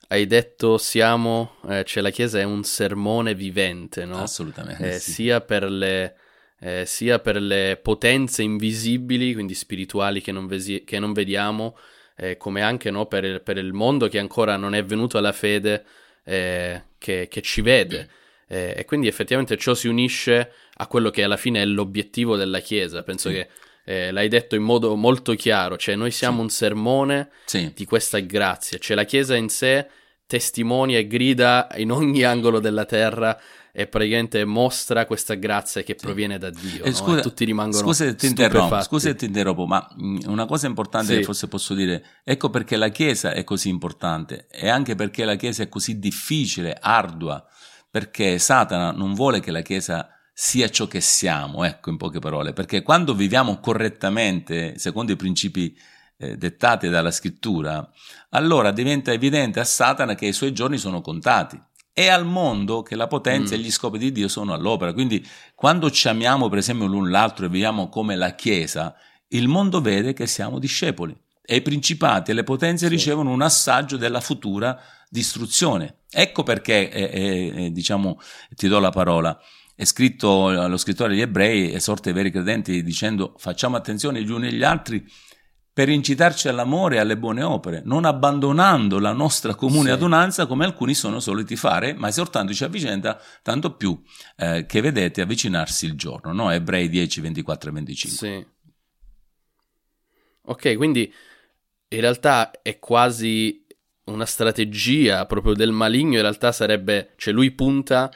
hai 0.08 0.26
detto 0.26 0.78
siamo, 0.78 1.56
eh, 1.68 1.84
cioè 1.84 2.02
la 2.02 2.10
Chiesa 2.10 2.38
è 2.38 2.44
un 2.44 2.64
sermone 2.64 3.34
vivente, 3.34 4.04
no? 4.04 4.22
Assolutamente. 4.22 4.94
Eh, 4.94 4.98
sì. 4.98 5.12
sia, 5.12 5.40
per 5.40 5.70
le, 5.70 6.16
eh, 6.60 6.86
sia, 6.86 7.18
per 7.18 7.40
le, 7.40 7.78
potenze 7.82 8.42
invisibili, 8.42 9.34
quindi 9.34 9.54
spirituali 9.54 10.22
che 10.22 10.32
non, 10.32 10.46
vesi- 10.46 10.84
che 10.84 10.98
non 10.98 11.12
vediamo, 11.12 11.76
eh, 12.16 12.36
come 12.36 12.62
anche 12.62 12.90
no, 12.90 13.06
per, 13.06 13.24
il, 13.24 13.42
per, 13.42 13.58
il, 13.58 13.72
mondo 13.72 14.08
che 14.08 14.18
ancora 14.18 14.56
non 14.56 14.74
è 14.74 14.84
venuto 14.84 15.18
alla 15.18 15.32
fede, 15.32 15.84
eh, 16.24 16.84
che, 16.96 17.28
che, 17.28 17.42
ci 17.42 17.60
vede. 17.60 18.08
Eh, 18.48 18.74
e 18.78 18.84
quindi 18.84 19.06
effettivamente 19.06 19.56
ciò 19.56 19.74
si 19.74 19.88
unisce 19.88 20.52
a 20.74 20.86
quello 20.86 21.10
che 21.10 21.22
alla 21.22 21.36
fine 21.36 21.62
è 21.62 21.64
l'obiettivo 21.64 22.36
della 22.36 22.60
Chiesa. 22.60 23.02
Penso 23.02 23.28
sì. 23.28 23.34
che 23.34 23.48
eh, 23.84 24.10
l'hai 24.10 24.28
detto 24.28 24.54
in 24.56 24.62
modo 24.62 24.94
molto 24.96 25.34
chiaro, 25.34 25.76
cioè 25.76 25.94
noi 25.96 26.10
siamo 26.10 26.36
sì. 26.36 26.42
un 26.42 26.50
sermone 26.50 27.30
sì. 27.44 27.72
di 27.74 27.84
questa 27.84 28.18
grazia, 28.18 28.78
cioè 28.78 28.96
la 28.96 29.04
Chiesa 29.04 29.36
in 29.36 29.48
sé 29.48 29.88
testimonia 30.26 30.98
e 30.98 31.06
grida 31.06 31.68
in 31.76 31.90
ogni 31.90 32.22
angolo 32.22 32.60
della 32.60 32.84
terra 32.84 33.40
e 33.72 33.86
praticamente 33.86 34.44
mostra 34.44 35.06
questa 35.06 35.34
grazia 35.34 35.82
che 35.82 35.94
proviene 35.94 36.36
da 36.36 36.50
Dio. 36.50 36.84
E, 36.84 36.90
no? 36.90 36.94
scusa, 36.94 37.18
e 37.20 37.22
tutti 37.22 37.46
rimangono 37.46 37.82
scusa 37.82 38.04
se 38.04 38.14
ti 38.14 38.26
interrompo, 38.26 38.80
scusa 38.82 39.08
se 39.08 39.14
ti 39.14 39.24
interrompo, 39.24 39.66
ma 39.66 39.88
una 40.26 40.44
cosa 40.44 40.66
importante 40.66 41.12
sì. 41.12 41.18
che 41.18 41.24
forse 41.24 41.48
posso 41.48 41.74
dire, 41.74 42.04
ecco 42.24 42.50
perché 42.50 42.76
la 42.76 42.88
Chiesa 42.88 43.32
è 43.32 43.42
così 43.42 43.70
importante 43.70 44.46
e 44.50 44.68
anche 44.68 44.94
perché 44.94 45.24
la 45.24 45.36
Chiesa 45.36 45.62
è 45.62 45.68
così 45.70 45.98
difficile, 45.98 46.76
ardua, 46.78 47.42
perché 47.98 48.38
Satana 48.38 48.92
non 48.92 49.12
vuole 49.12 49.40
che 49.40 49.50
la 49.50 49.60
Chiesa 49.60 50.08
sia 50.32 50.70
ciò 50.70 50.86
che 50.86 51.00
siamo, 51.00 51.64
ecco 51.64 51.90
in 51.90 51.96
poche 51.96 52.20
parole, 52.20 52.52
perché 52.52 52.82
quando 52.82 53.12
viviamo 53.12 53.58
correttamente, 53.58 54.78
secondo 54.78 55.10
i 55.10 55.16
principi 55.16 55.76
eh, 56.16 56.36
dettati 56.36 56.88
dalla 56.88 57.10
scrittura, 57.10 57.90
allora 58.30 58.70
diventa 58.70 59.10
evidente 59.10 59.58
a 59.58 59.64
Satana 59.64 60.14
che 60.14 60.26
i 60.26 60.32
suoi 60.32 60.52
giorni 60.52 60.78
sono 60.78 61.00
contati 61.00 61.60
e 61.92 62.06
al 62.06 62.24
mondo 62.24 62.82
che 62.82 62.94
la 62.94 63.08
potenza 63.08 63.56
mm. 63.56 63.58
e 63.58 63.62
gli 63.62 63.70
scopi 63.72 63.98
di 63.98 64.12
Dio 64.12 64.28
sono 64.28 64.54
all'opera. 64.54 64.92
Quindi 64.92 65.26
quando 65.56 65.90
ci 65.90 66.06
amiamo 66.06 66.48
per 66.48 66.58
esempio 66.58 66.86
l'un 66.86 67.10
l'altro 67.10 67.46
e 67.46 67.48
viviamo 67.48 67.88
come 67.88 68.14
la 68.14 68.36
Chiesa, 68.36 68.94
il 69.30 69.48
mondo 69.48 69.80
vede 69.80 70.12
che 70.12 70.28
siamo 70.28 70.60
discepoli 70.60 71.20
e 71.44 71.56
i 71.56 71.62
principati 71.62 72.30
e 72.30 72.34
le 72.34 72.44
potenze 72.44 72.86
sì. 72.86 72.92
ricevono 72.92 73.30
un 73.30 73.42
assaggio 73.42 73.96
della 73.96 74.20
futura 74.20 74.80
distruzione. 75.08 76.00
Ecco 76.10 76.42
perché, 76.42 76.90
eh, 76.90 77.02
eh, 77.02 77.64
eh 77.64 77.70
diciamo, 77.72 78.20
ti 78.54 78.68
do 78.68 78.78
la 78.78 78.90
parola 78.90 79.38
è 79.78 79.84
scritto 79.84 80.50
lo 80.66 80.76
scrittore 80.76 81.10
degli 81.10 81.20
ebrei, 81.20 81.72
esorta 81.72 82.10
i 82.10 82.12
veri 82.12 82.32
credenti 82.32 82.82
dicendo 82.82 83.34
facciamo 83.38 83.76
attenzione 83.76 84.20
gli 84.24 84.30
uni 84.32 84.48
agli 84.48 84.64
altri 84.64 85.08
per 85.78 85.88
incitarci 85.88 86.48
all'amore 86.48 86.96
e 86.96 86.98
alle 86.98 87.16
buone 87.16 87.44
opere, 87.44 87.82
non 87.84 88.04
abbandonando 88.04 88.98
la 88.98 89.12
nostra 89.12 89.54
comune 89.54 89.90
sì. 89.90 89.94
adunanza 89.94 90.46
come 90.46 90.64
alcuni 90.64 90.92
sono 90.92 91.20
soliti 91.20 91.54
fare, 91.54 91.92
ma 91.92 92.08
esortandoci 92.08 92.64
a 92.64 92.66
vicenda, 92.66 93.20
tanto 93.42 93.76
più 93.76 93.96
eh, 94.38 94.66
che 94.66 94.80
vedete 94.80 95.20
avvicinarsi 95.20 95.86
il 95.86 95.94
giorno. 95.94 96.32
No? 96.32 96.50
Ebrei 96.50 96.88
10, 96.88 97.20
24 97.20 97.70
e 97.70 97.72
25. 97.72 98.18
Sì. 98.18 98.46
Ok, 100.46 100.76
quindi 100.76 101.14
in 101.90 102.00
realtà 102.00 102.50
è 102.60 102.80
quasi 102.80 103.64
una 104.08 104.26
strategia 104.26 105.26
proprio 105.26 105.54
del 105.54 105.72
maligno, 105.72 106.16
in 106.16 106.22
realtà 106.22 106.52
sarebbe, 106.52 107.12
cioè 107.16 107.32
lui 107.32 107.50
punta 107.50 108.10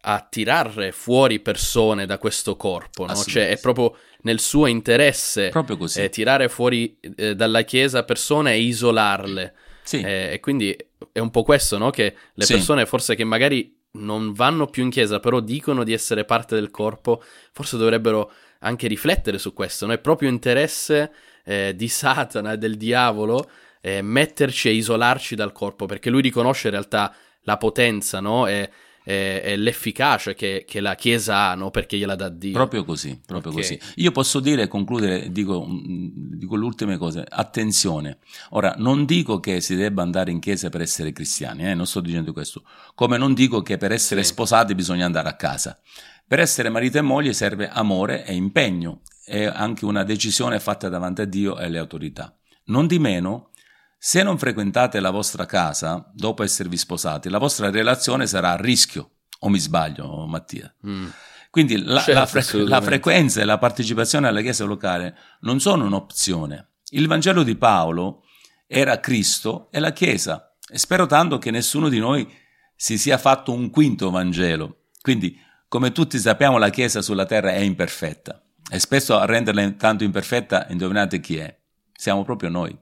a 0.00 0.26
tirare 0.28 0.92
fuori 0.92 1.40
persone 1.40 2.06
da 2.06 2.18
questo 2.18 2.56
corpo, 2.56 3.06
no? 3.06 3.14
Cioè 3.14 3.48
è 3.48 3.58
proprio 3.58 3.96
nel 4.22 4.40
suo 4.40 4.66
interesse 4.66 5.52
eh, 5.96 6.08
tirare 6.08 6.48
fuori 6.48 6.98
eh, 7.16 7.34
dalla 7.34 7.62
Chiesa 7.62 8.04
persone 8.04 8.52
e 8.52 8.60
isolarle. 8.60 9.54
Sì. 9.82 10.00
Eh, 10.00 10.32
e 10.34 10.40
quindi 10.40 10.76
è 11.12 11.18
un 11.18 11.30
po' 11.30 11.42
questo, 11.42 11.78
no? 11.78 11.90
Che 11.90 12.14
le 12.32 12.44
sì. 12.44 12.52
persone 12.52 12.86
forse 12.86 13.14
che 13.14 13.24
magari 13.24 13.76
non 13.92 14.32
vanno 14.32 14.66
più 14.66 14.84
in 14.84 14.90
chiesa, 14.90 15.18
però 15.18 15.40
dicono 15.40 15.82
di 15.82 15.92
essere 15.92 16.24
parte 16.24 16.54
del 16.54 16.70
corpo, 16.70 17.22
forse 17.52 17.76
dovrebbero 17.76 18.30
anche 18.60 18.86
riflettere 18.86 19.38
su 19.38 19.52
questo, 19.52 19.86
no? 19.86 19.92
È 19.92 19.98
proprio 19.98 20.28
interesse 20.28 21.10
eh, 21.44 21.74
di 21.74 21.88
Satana 21.88 22.52
e 22.52 22.58
del 22.58 22.76
diavolo 22.76 23.50
eh, 23.80 24.02
metterci 24.02 24.68
e 24.68 24.72
isolarci 24.72 25.34
dal 25.34 25.52
corpo, 25.52 25.86
perché 25.86 26.10
lui 26.10 26.22
riconosce 26.22 26.68
in 26.68 26.74
realtà 26.74 27.14
la 27.42 27.56
potenza 27.56 28.20
no? 28.20 28.46
e, 28.46 28.70
e, 29.04 29.40
e 29.42 29.56
l'efficacia 29.56 30.34
che, 30.34 30.64
che, 30.68 30.80
la 30.80 30.94
Chiesa 30.94 31.48
ha, 31.48 31.54
no? 31.54 31.70
perché 31.70 31.96
gliela 31.96 32.14
dà 32.14 32.28
Dio. 32.28 32.52
Proprio 32.52 32.84
così, 32.84 33.18
proprio 33.24 33.52
okay. 33.52 33.62
così. 33.62 33.80
Io 33.96 34.12
posso 34.12 34.40
dire, 34.40 34.68
concludere, 34.68 35.32
dico, 35.32 35.66
dico 35.68 36.56
le 36.56 36.64
ultime 36.64 36.98
cose, 36.98 37.24
attenzione. 37.26 38.18
Ora, 38.50 38.74
non 38.76 39.04
dico 39.04 39.40
che 39.40 39.60
si 39.60 39.74
debba 39.76 40.02
andare 40.02 40.30
in 40.30 40.40
chiesa 40.40 40.68
per 40.68 40.82
essere 40.82 41.12
cristiani, 41.12 41.68
eh? 41.68 41.74
non 41.74 41.86
sto 41.86 42.00
dicendo 42.00 42.32
questo, 42.32 42.62
come 42.94 43.16
non 43.16 43.32
dico 43.32 43.62
che 43.62 43.78
per 43.78 43.92
essere 43.92 44.22
sì. 44.22 44.32
sposati 44.32 44.74
bisogna 44.74 45.06
andare 45.06 45.28
a 45.28 45.34
casa. 45.34 45.78
Per 46.26 46.40
essere 46.40 46.68
marito 46.68 46.98
e 46.98 47.00
moglie 47.00 47.32
serve 47.32 47.70
amore 47.70 48.26
e 48.26 48.34
impegno 48.34 49.00
e 49.24 49.46
anche 49.46 49.86
una 49.86 50.04
decisione 50.04 50.60
fatta 50.60 50.90
davanti 50.90 51.22
a 51.22 51.24
Dio 51.24 51.58
e 51.58 51.64
alle 51.64 51.78
autorità. 51.78 52.36
Non 52.64 52.86
di 52.86 52.98
meno, 52.98 53.48
se 53.98 54.22
non 54.22 54.38
frequentate 54.38 55.00
la 55.00 55.10
vostra 55.10 55.44
casa 55.44 56.10
dopo 56.14 56.42
esservi 56.42 56.76
sposati, 56.76 57.28
la 57.28 57.38
vostra 57.38 57.70
relazione 57.70 58.26
sarà 58.26 58.52
a 58.52 58.56
rischio. 58.56 59.10
O 59.40 59.48
mi 59.48 59.58
sbaglio, 59.58 60.26
Mattia? 60.26 60.72
Mm. 60.86 61.08
Quindi 61.50 61.82
la, 61.82 62.00
certo, 62.00 62.20
la, 62.20 62.26
fre- 62.26 62.64
la, 62.64 62.80
frequenza 62.80 63.40
e 63.40 63.44
la 63.44 63.58
partecipazione 63.58 64.28
alla 64.28 64.40
chiesa 64.40 64.64
locale 64.64 65.16
non 65.40 65.60
sono 65.60 65.84
un'opzione. 65.86 66.68
Il 66.90 67.06
Vangelo 67.06 67.42
di 67.42 67.56
Paolo 67.56 68.24
era 68.66 69.00
Cristo 69.00 69.68
e 69.70 69.78
la 69.78 69.92
chiesa. 69.92 70.54
E 70.68 70.78
spero 70.78 71.06
tanto 71.06 71.38
che 71.38 71.50
nessuno 71.50 71.88
di 71.88 71.98
noi 71.98 72.30
si 72.74 72.98
sia 72.98 73.18
fatto 73.18 73.52
un 73.52 73.70
quinto 73.70 74.10
Vangelo. 74.10 74.84
Quindi 75.00 75.38
come 75.68 75.92
tutti 75.92 76.18
sappiamo, 76.18 76.56
la 76.56 76.70
Chiesa 76.70 77.02
sulla 77.02 77.26
terra 77.26 77.52
è 77.52 77.58
imperfetta 77.58 78.42
e 78.70 78.78
spesso 78.78 79.18
a 79.18 79.26
renderla 79.26 79.72
tanto 79.72 80.02
imperfetta, 80.02 80.66
indovinate 80.70 81.20
chi 81.20 81.36
è? 81.36 81.58
Siamo 81.92 82.24
proprio 82.24 82.48
noi. 82.48 82.74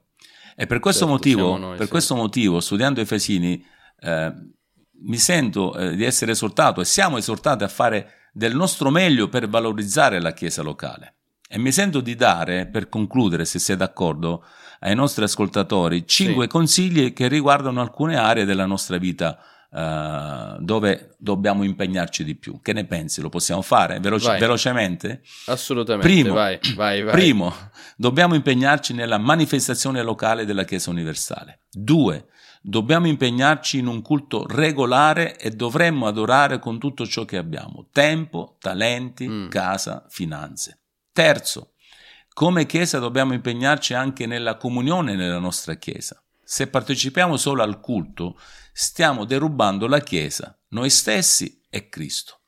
E 0.57 0.67
per 0.67 0.81
questo, 0.81 1.07
certo, 1.07 1.13
motivo, 1.13 1.57
noi, 1.59 1.77
per 1.77 1.85
sì. 1.85 1.91
questo 1.91 2.15
motivo, 2.17 2.61
studiando 2.61 3.01
Efesini, 3.01 3.63
eh, 4.01 4.33
mi 5.03 5.19
sento 5.19 5.77
eh, 5.77 5.95
di 5.95 6.05
essere 6.05 6.33
esortato 6.33 6.81
e 6.81 6.87
siamo 6.87 7.19
esortati 7.19 7.63
a 7.63 7.69
fare 7.69 8.13
del 8.33 8.57
nostro 8.57 8.91
meglio 8.91 9.29
per 9.29 9.49
valorizzare 9.49 10.21
la 10.21 10.33
Chiesa 10.33 10.63
locale. 10.63 11.15
E 11.49 11.59
mi 11.59 11.71
sento 11.71 12.01
di 12.01 12.15
dare, 12.15 12.67
per 12.67 12.89
concludere, 12.89 13.45
se 13.45 13.59
sei 13.59 13.77
d'accordo, 13.77 14.45
ai 14.81 14.95
nostri 14.95 15.25
ascoltatori, 15.25 16.07
cinque 16.07 16.45
sì. 16.45 16.51
consigli 16.51 17.13
che 17.13 17.29
riguardano 17.29 17.81
alcune 17.81 18.17
aree 18.17 18.45
della 18.45 18.67
nostra 18.67 18.97
vita 18.97 19.39
Uh, 19.77 20.57
dove 20.59 21.17
dobbiamo 21.19 21.63
impegnarci 21.63 22.25
di 22.25 22.35
più. 22.35 22.63
Che 22.63 22.73
ne 22.73 22.87
pensi? 22.87 23.21
Lo 23.21 23.29
possiamo 23.29 23.61
fare 23.61 24.01
Veloce, 24.01 24.39
velocemente? 24.39 25.21
Assolutamente. 25.49 26.09
Primo, 26.09 26.33
vai, 26.33 26.59
vai, 26.75 27.03
vai. 27.03 27.13
primo, 27.13 27.53
dobbiamo 27.95 28.35
impegnarci 28.35 28.95
nella 28.95 29.19
manifestazione 29.19 30.03
locale 30.03 30.47
della 30.47 30.65
Chiesa 30.65 30.89
universale. 30.89 31.65
Due, 31.71 32.29
dobbiamo 32.63 33.07
impegnarci 33.07 33.77
in 33.77 33.87
un 33.87 34.01
culto 34.01 34.47
regolare 34.49 35.37
e 35.39 35.51
dovremmo 35.51 36.07
adorare 36.07 36.59
con 36.59 36.79
tutto 36.79 37.07
ciò 37.07 37.27
che 37.27 37.37
abbiamo: 37.37 37.89
tempo, 37.93 38.57
talenti, 38.59 39.29
mm. 39.29 39.49
casa, 39.49 40.07
finanze. 40.09 40.85
Terzo, 41.13 41.73
come 42.33 42.65
Chiesa 42.65 42.99
dobbiamo 42.99 43.35
impegnarci 43.35 43.93
anche 43.93 44.25
nella 44.25 44.57
comunione 44.57 45.17
nella 45.17 45.39
nostra 45.39 45.75
Chiesa. 45.75 46.19
Se 46.49 46.69
partecipiamo 46.69 47.37
solo 47.37 47.65
al 47.65 47.81
culto, 47.81 48.39
stiamo 48.73 49.25
derubando 49.25 49.89
la 49.89 49.99
Chiesa, 49.99 50.57
noi 50.69 50.91
stessi 50.91 51.61
e 51.69 51.89
Cristo. 51.89 52.43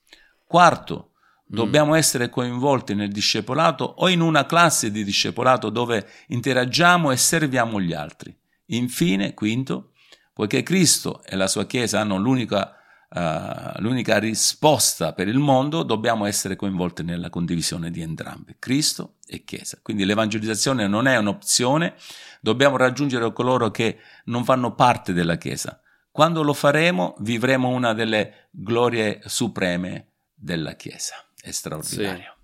Quarto, 0.44 1.14
dobbiamo 1.44 1.94
mm. 1.94 1.96
essere 1.96 2.30
coinvolti 2.30 2.94
nel 2.94 3.10
discepolato 3.10 3.82
o 3.82 4.08
in 4.08 4.20
una 4.20 4.46
classe 4.46 4.92
di 4.92 5.02
discepolato 5.02 5.68
dove 5.68 6.08
interagiamo 6.28 7.10
e 7.10 7.16
serviamo 7.16 7.80
gli 7.80 7.92
altri. 7.92 8.32
Infine, 8.66 9.34
quinto, 9.34 9.90
poiché 10.32 10.62
Cristo 10.62 11.24
e 11.24 11.34
la 11.34 11.48
sua 11.48 11.66
Chiesa 11.66 11.98
hanno 11.98 12.18
l'unica, 12.18 12.76
uh, 13.10 13.80
l'unica 13.80 14.18
risposta 14.18 15.12
per 15.12 15.26
il 15.26 15.38
mondo, 15.38 15.82
dobbiamo 15.82 16.24
essere 16.24 16.54
coinvolti 16.54 17.02
nella 17.02 17.30
condivisione 17.30 17.90
di 17.90 18.00
entrambi, 18.00 18.54
Cristo 18.60 19.17
e 19.28 19.44
Chiesa. 19.44 19.78
Quindi 19.82 20.04
l'evangelizzazione 20.04 20.88
non 20.88 21.06
è 21.06 21.16
un'opzione, 21.18 21.94
dobbiamo 22.40 22.76
raggiungere 22.76 23.32
coloro 23.32 23.70
che 23.70 23.98
non 24.24 24.44
fanno 24.44 24.74
parte 24.74 25.12
della 25.12 25.36
Chiesa 25.36 25.80
quando 26.18 26.42
lo 26.42 26.52
faremo, 26.52 27.14
vivremo 27.20 27.68
una 27.68 27.94
delle 27.94 28.48
glorie 28.50 29.20
supreme 29.26 30.14
della 30.34 30.72
Chiesa. 30.72 31.14
È 31.40 31.52
straordinario. 31.52 32.34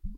Sì. 0.00 0.08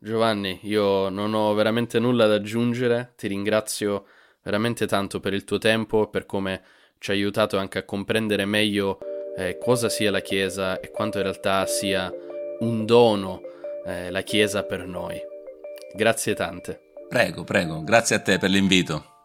Giovanni, 0.00 0.58
io 0.62 1.10
non 1.10 1.32
ho 1.32 1.54
veramente 1.54 2.00
nulla 2.00 2.26
da 2.26 2.34
aggiungere, 2.34 3.12
ti 3.16 3.28
ringrazio 3.28 4.06
veramente 4.42 4.88
tanto 4.88 5.20
per 5.20 5.32
il 5.32 5.44
tuo 5.44 5.58
tempo 5.58 6.06
e 6.06 6.08
per 6.08 6.26
come 6.26 6.60
ci 6.98 7.12
hai 7.12 7.18
aiutato 7.18 7.56
anche 7.56 7.78
a 7.78 7.84
comprendere 7.84 8.44
meglio 8.46 8.98
eh, 9.36 9.56
cosa 9.56 9.88
sia 9.88 10.10
la 10.10 10.18
Chiesa 10.18 10.80
e 10.80 10.90
quanto 10.90 11.18
in 11.18 11.22
realtà 11.22 11.66
sia 11.66 12.12
un 12.58 12.84
dono 12.84 13.42
eh, 13.88 14.10
la 14.10 14.22
Chiesa 14.22 14.62
per 14.62 14.86
noi. 14.86 15.18
Grazie 15.94 16.34
tante. 16.34 16.80
Prego, 17.08 17.42
prego, 17.44 17.82
grazie 17.82 18.16
a 18.16 18.20
te 18.20 18.38
per 18.38 18.50
l'invito. 18.50 19.17